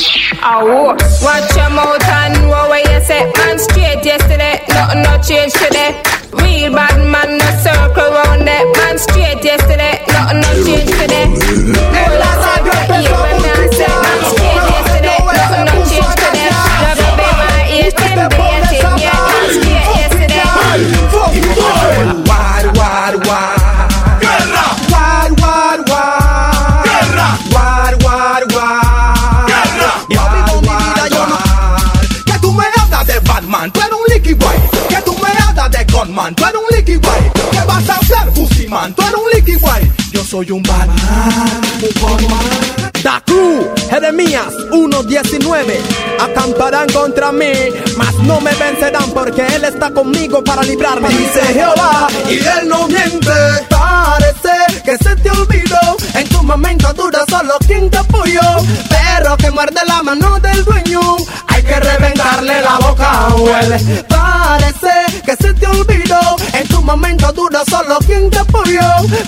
[0.46, 3.26] Oh, watch your mouth and know where you say.
[3.36, 5.98] Man straight yesterday, nothing no change today.
[6.30, 8.64] Real bad man, no circle round that.
[8.78, 11.29] Man straight yesterday, nothing no change today.
[40.40, 42.80] Soy un Batman, un Gunman.
[43.02, 45.78] Da Cruz, Jeremías 1.19
[46.20, 47.50] Acamparán contra mí,
[47.96, 52.86] mas no me vencerán porque Él está conmigo para librarme Dice Jehová y él no
[52.88, 53.30] miente.
[53.68, 55.96] Parece que se te olvidó.
[56.14, 58.40] En tu momento duro solo quien te apoyó.
[58.88, 61.00] Perro que muerde la mano del dueño.
[61.48, 64.04] Hay que reventarle la boca, huele.
[64.08, 66.36] Parece que se te olvidó.
[66.52, 68.80] En momento duro solo quien te apoyó.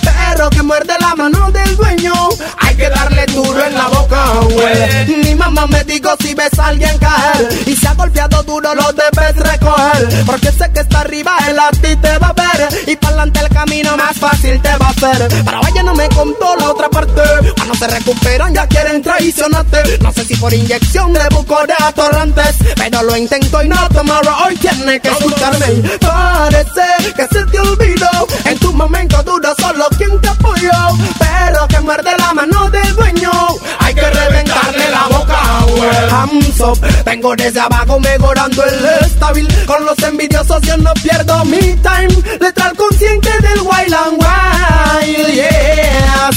[0.03, 2.13] Perro que muerde la mano del dueño.
[2.57, 2.89] Hay que
[3.27, 5.05] duro en la boca, huele.
[5.23, 8.91] Mi mamá me dijo si ves a alguien caer y se ha golpeado duro lo
[8.93, 10.25] debes recoger.
[10.25, 13.39] Porque sé que está arriba él a ti te va a ver y para adelante
[13.39, 15.27] el camino más fácil te va a hacer.
[15.45, 17.21] Pero vaya no me contó la otra parte.
[17.55, 19.99] Cuando se recuperan ya quieren traicionarte.
[19.99, 24.35] No sé si por inyección de buco de atorrantes, pero lo intento y no tomorrow
[24.45, 25.67] hoy tiene que escucharme.
[25.99, 30.19] Parece que se te olvidó en tu momento duro solo quien
[30.69, 33.31] apoyó, pero que muerde la mano del dueño.
[33.79, 36.09] Hay que reventarle la boca, güey.
[36.11, 39.47] Hands up, vengo desde abajo mejorando el estabil.
[39.65, 42.13] Con los envidiosos yo no pierdo mi time.
[42.39, 46.29] Letal consciente del wild and wild, yeah.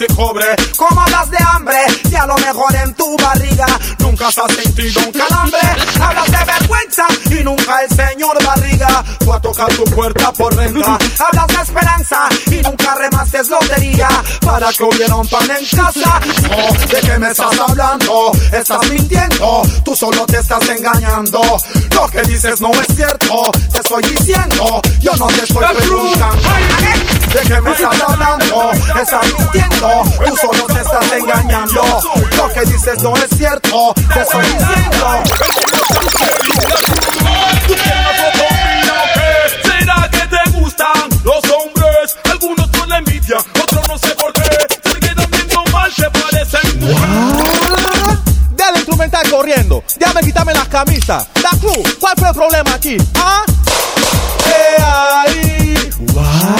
[0.00, 0.44] Y cobre?
[0.76, 1.76] ¿Cómo hablas de hambre
[2.08, 3.66] si a lo mejor en tu barriga
[3.98, 5.60] nunca has sentido un calambre?
[6.00, 10.98] Hablas de vergüenza y nunca el señor barriga fue a tocar tu puerta por renta.
[11.18, 11.56] Hablas de
[14.60, 16.20] para que hubiera un pan en casa.
[16.52, 18.30] Oh, ¿De qué me estás hablando?
[18.52, 21.40] Estás mintiendo, tú solo te estás engañando.
[21.94, 26.48] Lo que dices no es cierto, te estoy diciendo, yo no te estoy preguntando.
[27.32, 28.72] ¿De qué me estás hablando?
[29.00, 31.82] Estás mintiendo, tú solo te estás engañando.
[32.36, 35.22] Lo que dices no es cierto, te estoy diciendo.
[39.64, 42.16] ¿Será que te gustan los hombres?
[42.30, 43.89] Algunos con la envidia, otros
[48.56, 52.96] Dale instrumental corriendo, déjame quitarme las camisas Da Cruz, ¿cuál fue el problema aquí?
[53.16, 53.42] ¿Ah?
[54.46, 55.90] Eh, ahí.
[56.00, 56.59] Extra,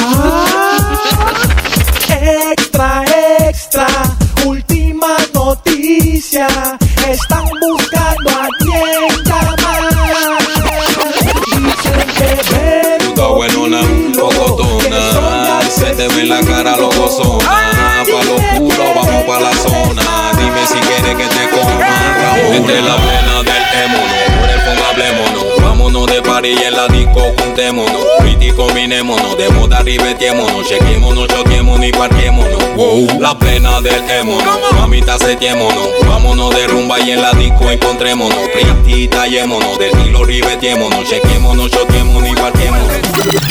[22.71, 25.45] Entre la plena del émono, por el fondo hablémonos.
[25.61, 28.05] Vámonos de party y en la disco juntémonos.
[28.21, 30.69] Pretty combinémonos, de moda ribetémonos.
[30.69, 32.63] Chequémonos, choquémonos y parquémonos.
[32.77, 33.09] Wow.
[33.19, 35.89] La plena del émono, mamita setiémonos.
[36.07, 38.39] Vámonos de rumba y en la disco encontrémonos.
[38.53, 41.09] Pretty tallémonos, del hilo ribetémonos.
[41.09, 42.87] Chequémonos, choquémonos y parquémonos.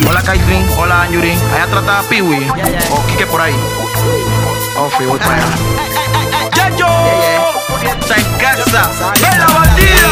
[0.07, 1.37] Hola Caitlyn, hola Anjurin.
[1.53, 2.47] Allá trata a Piwi
[2.89, 3.53] o Kike por ahí.
[4.77, 7.18] Oh, fui, voy para allá.
[8.09, 8.15] ¡Chacho!
[8.15, 9.13] ¡Está en casa!
[9.21, 10.11] ¡Ven la bandida!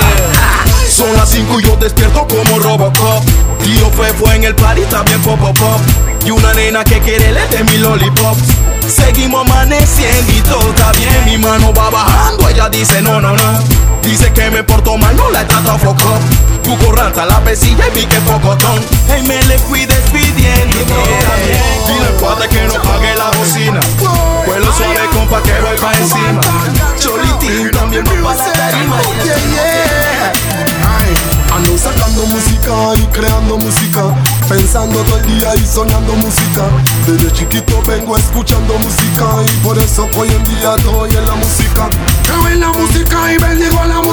[0.89, 3.23] Son las 5 y yo despierto como Robocop.
[3.79, 5.81] Yo fue fue en el party también pop pop pop
[6.25, 8.43] Y una nena que quiere le de mi lollipops
[8.87, 13.59] Seguimos amaneciendo y todo está bien Mi mano va bajando, ella dice no, no, no
[14.01, 16.17] Dice que me porto mal, no la he tratado foco
[16.67, 16.75] Tu
[17.25, 18.83] la besilla y vi que pocotón.
[19.07, 20.75] Hey, me le fui despidiendo.
[20.75, 23.79] Y todo está bien Dile al padre que no pague la bocina.
[24.45, 26.41] Vuelo suave compa que voy pa' encima.
[26.99, 28.97] Cholitín también me pasa tarima.
[31.55, 34.03] Ando sacando música y creando música.
[34.49, 36.63] Pensando todo el día y soñando música.
[37.07, 41.87] Desde chiquito vengo escuchando música Y por eso hoy en día estoy en la música.
[42.23, 44.06] Creo en la música y bendigo la música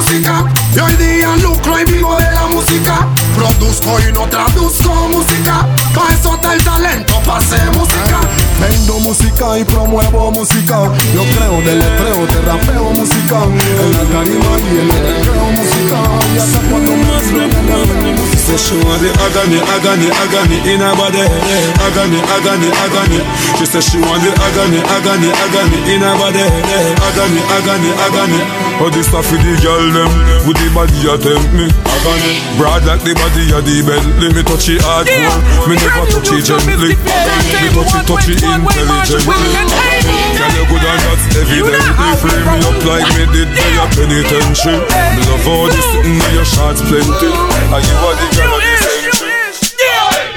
[3.59, 5.67] Produzco y no traduzco música.
[5.95, 10.91] Pa' eso está el talento, pa' hacer música Vendo música y promuevo música.
[11.15, 13.43] Yo creo, deletreo, te rapeo música.
[13.45, 15.99] En la tarima y en el recreo música.
[16.35, 17.15] Y hasta cuando me
[18.45, 21.25] Say she want the agony, agony, agony in her body
[21.81, 23.21] Agony, agony, agony
[23.57, 28.41] She said she want the agony, agony, agony in her body Agony, agony, agony
[28.85, 30.13] Oh this stuff for the girl them
[30.45, 31.73] With the body you tempt me.
[31.89, 34.29] Agony Broad like the body of the Bentley.
[34.37, 36.93] Me touch it hardcore Me never touch it gently.
[36.93, 40.05] Me touch it, touch it intelligently
[40.37, 44.79] Girl you good and that's evidently Free me up like me did for your penitentiary.
[44.81, 47.31] Me love all this sitting in your shots plenty.
[47.73, 49.35] Are you are the girl of the century.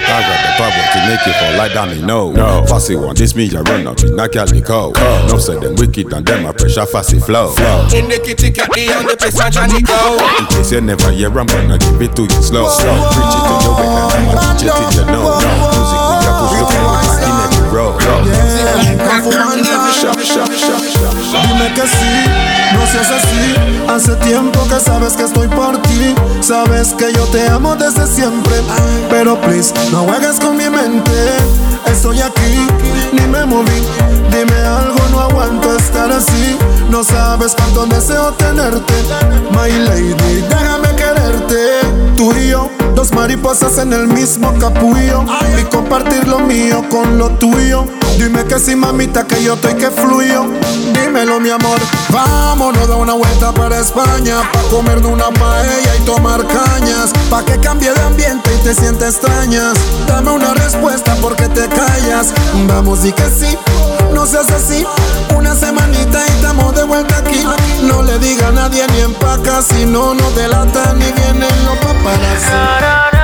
[0.07, 2.31] I got the power to make you fall like domino.
[2.31, 2.65] No.
[2.65, 4.95] Fussy one, this me I run out, knock out the cold.
[5.29, 7.51] No say them wicked and them I pressure fussy flow.
[7.93, 10.17] In the kitty cat, the on the place and Johnny go.
[10.39, 12.67] In case you never hear I'm gonna give it to you slow.
[12.67, 15.39] Preach it to your way and I'ma teach it till you know.
[15.71, 17.56] Music we a push look like back in
[21.31, 22.25] Dime que sí,
[22.73, 23.55] no seas así.
[23.87, 26.15] Hace tiempo que sabes que estoy por ti.
[26.41, 28.53] Sabes que yo te amo desde siempre.
[29.09, 31.11] Pero please, no juegues con mi mente.
[31.85, 32.66] Estoy aquí,
[33.19, 33.81] ni me moví.
[34.31, 36.57] Dime algo, no aguanto estar así.
[36.89, 38.93] No sabes cuánto deseo tenerte.
[39.51, 41.81] My lady, déjame quererte.
[42.15, 42.33] Tú
[42.95, 45.23] dos mariposas en el mismo capullo.
[45.59, 47.85] Y compartir lo mío con lo tuyo.
[48.17, 50.45] Dime que sí, mamita, que yo estoy que fluyo.
[50.93, 51.79] Dímelo, mi amor.
[52.09, 54.41] Vámonos, da una vuelta para España.
[54.51, 57.11] Pa' comer de una paella y tomar cañas.
[57.29, 59.73] Pa' que cambie de ambiente y te sientas extrañas.
[60.07, 62.33] Dame una respuesta porque te callas.
[62.67, 63.57] Vamos, y que sí,
[64.13, 64.85] no seas así.
[65.35, 67.45] Una semanita y estamos de vuelta aquí.
[67.83, 69.61] No le diga a nadie ni empaca.
[69.61, 73.16] Si no, no delata ni vienen los paparazzi.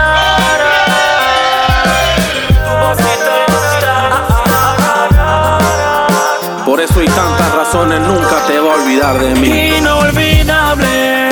[6.73, 9.77] Por eso y tantas razones nunca te va a olvidar de mí.
[9.77, 11.29] Inolvidable.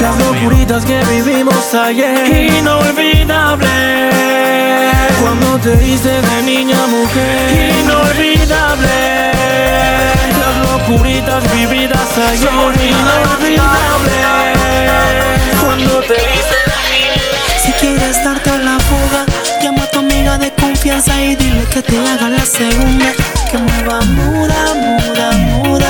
[0.00, 2.50] Las locuritas que vivimos ayer.
[2.56, 3.68] Inolvidable.
[5.20, 7.74] Cuando te diste de niña mujer.
[7.82, 9.32] Inolvidable.
[10.40, 12.48] Las locuritas vividas ayer.
[12.48, 14.16] Inolvidable
[15.62, 16.56] Cuando te diste
[17.62, 19.26] Si quieres darte a la fuga,
[19.91, 19.91] tu
[20.32, 23.12] amiga de confianza y dile que te haga la segunda.
[23.50, 25.88] Que mueva muda, muda, muda.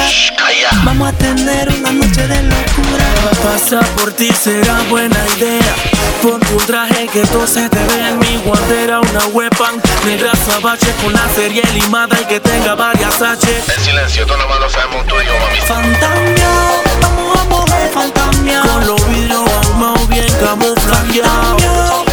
[0.85, 3.05] Vamos a tener una noche de locura.
[3.43, 5.75] Pasar por ti será buena idea.
[6.23, 9.01] Ponte un traje que todo se te vea en mi guantera.
[9.01, 13.47] Una weapon negra sabache con la serie limada y que tenga varias H.
[13.75, 15.59] En silencio, todo nomás lo sabemos tú y yo, mami.
[15.67, 16.49] Fantamia,
[17.01, 18.63] vamos a mover fantamia.
[18.63, 22.12] Con los vidrios ahumados bien camuflajeados.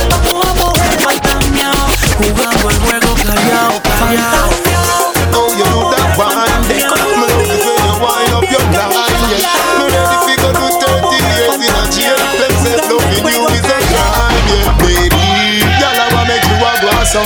[2.20, 4.50] Jugando el juego callado, callado.
[5.34, 5.64] Oh, you
[6.20, 6.36] one.
[6.68, 9.08] Me love the you wind up your line.
[9.80, 12.20] Me ready fi go do 30 years in a jail.
[12.60, 15.64] Say loving you is a crime, yeah, baby.
[15.80, 17.24] Girl, I wanna make you a blossom.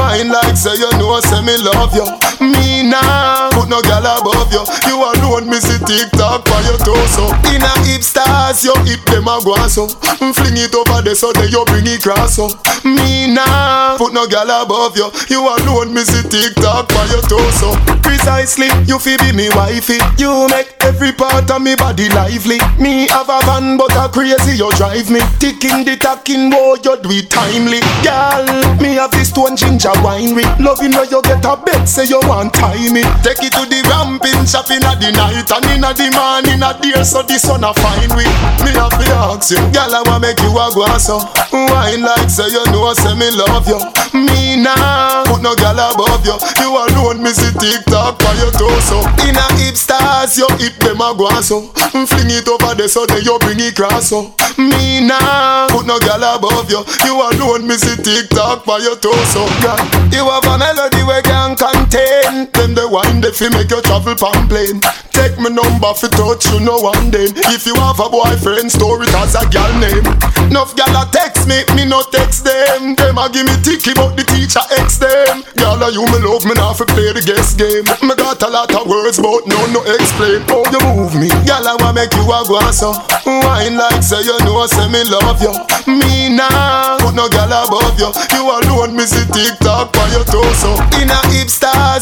[0.00, 2.08] Wine like say you know, say me love you.
[2.40, 4.64] Me now, put no girl above you.
[4.88, 7.28] You alone, me see TikTok for your torso.
[7.52, 9.86] In a hip stars, you hip them a go so.
[10.24, 12.48] Mm, fling it over there so that you bring it cross so.
[12.88, 15.12] Me now, put no girl above you.
[15.28, 17.76] You alone, me see TikTok for your torso.
[18.00, 20.00] Precisely, you fi be me wifey.
[20.16, 22.56] You make every part of me body lively.
[22.80, 25.20] Me have a van, but a crazy you drive me.
[25.36, 27.84] Ticking the tacking, boy, you do it timely.
[28.00, 28.44] Girl,
[28.80, 30.48] me have this stone ginger winery.
[30.58, 33.02] Loving how you get a bed, say you want tie me.
[33.20, 37.02] Take it to the ramping shop inna the night and inna the morning a day
[37.04, 38.28] so the sun a fine with
[38.64, 41.18] me have ask you, girl I want make you a go so
[41.52, 43.80] wine like say you know say me love you.
[44.14, 46.36] Me nah put no girl above you.
[46.60, 49.00] You alone me see TikTok by your torso.
[49.26, 51.70] Inna hip stars your hip them a go so
[52.06, 55.98] fling it over there so they you bring it cross so me nah put no
[56.00, 56.82] girl above you.
[57.06, 59.46] You alone me see TikTok by your torso.
[59.62, 59.78] Girl,
[60.12, 62.50] you have a melody we can contain.
[62.52, 64.80] Them the wine they fi make you travel pan plane.
[65.14, 67.30] Take me number fi touch you no one day.
[67.54, 70.06] If you have a boyfriend, store it as a girl name.
[70.50, 72.94] Enough gal a text me, me no text them.
[72.94, 75.44] Them a give me ticky but the teacher ex them.
[75.54, 77.86] Gal a you me love me now fi play the guest game.
[78.02, 81.28] Me got a lot of words but no no explain how you move me.
[81.46, 82.58] Gal I want make you a go.
[82.58, 85.52] Wine like say you know say me love you.
[85.86, 88.10] Me nah put no gal above you.
[88.34, 90.74] You alone me see TikTok by your torso.
[90.98, 91.46] Inna hip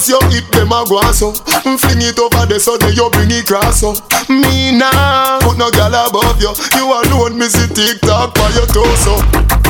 [0.08, 1.32] stars your hip them a go so.
[1.64, 3.92] Mm, fling it over there so they you bring it cross so.
[4.28, 6.52] Me nah put no gal above you.
[6.76, 9.67] You alone me see TikTok by your torso.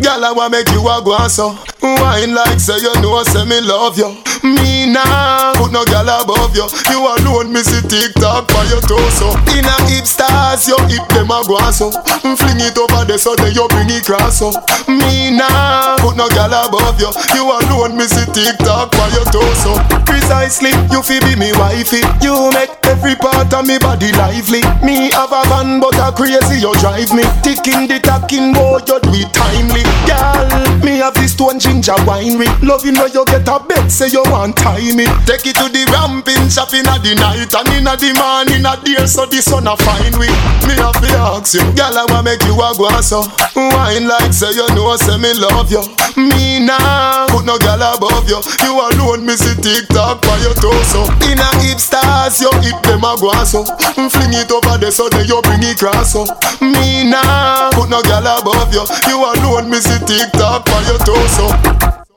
[0.00, 3.60] Girl, I want make you a go so Wine like say you know say me
[3.62, 4.10] love you.
[4.42, 6.66] Me nah put no girl above you.
[6.90, 9.34] You alone me see TikTok by your torso.
[9.54, 11.90] Inna hip stars your hip them a go so
[12.38, 14.42] Fling it over the so then you bring it cross
[14.86, 17.10] Me nah put no girl above you.
[17.34, 19.78] You alone me see TikTok by your torso.
[20.06, 22.02] Precisely you fi be me wifey.
[22.22, 24.62] You make every part of me body lively.
[24.82, 27.22] Me have a van but a crazy you drive me.
[27.42, 30.44] Ticking the tacking boy you do it timely Girl,
[30.84, 34.56] me have this stone ginger winery Loving when you get a bed, say you want
[34.56, 35.04] time me.
[35.28, 39.06] Take it to the ramping shop inna the night And inna the morning a dear
[39.06, 40.32] so the sun a fine with.
[40.66, 43.24] Me have to ask you, girl I want make you a go so
[43.56, 45.82] Wine like say you know say me love you.
[46.16, 48.40] Me nah put no girl above you.
[48.64, 53.14] You alone me see TikTok by your torso Inna hip stars your hip them a
[53.20, 53.64] go so
[54.08, 56.24] Fling it over there so then you bring it cross so.
[56.64, 58.84] Me nah put no girl above you.
[59.06, 62.07] You alone me see TikTok by your torso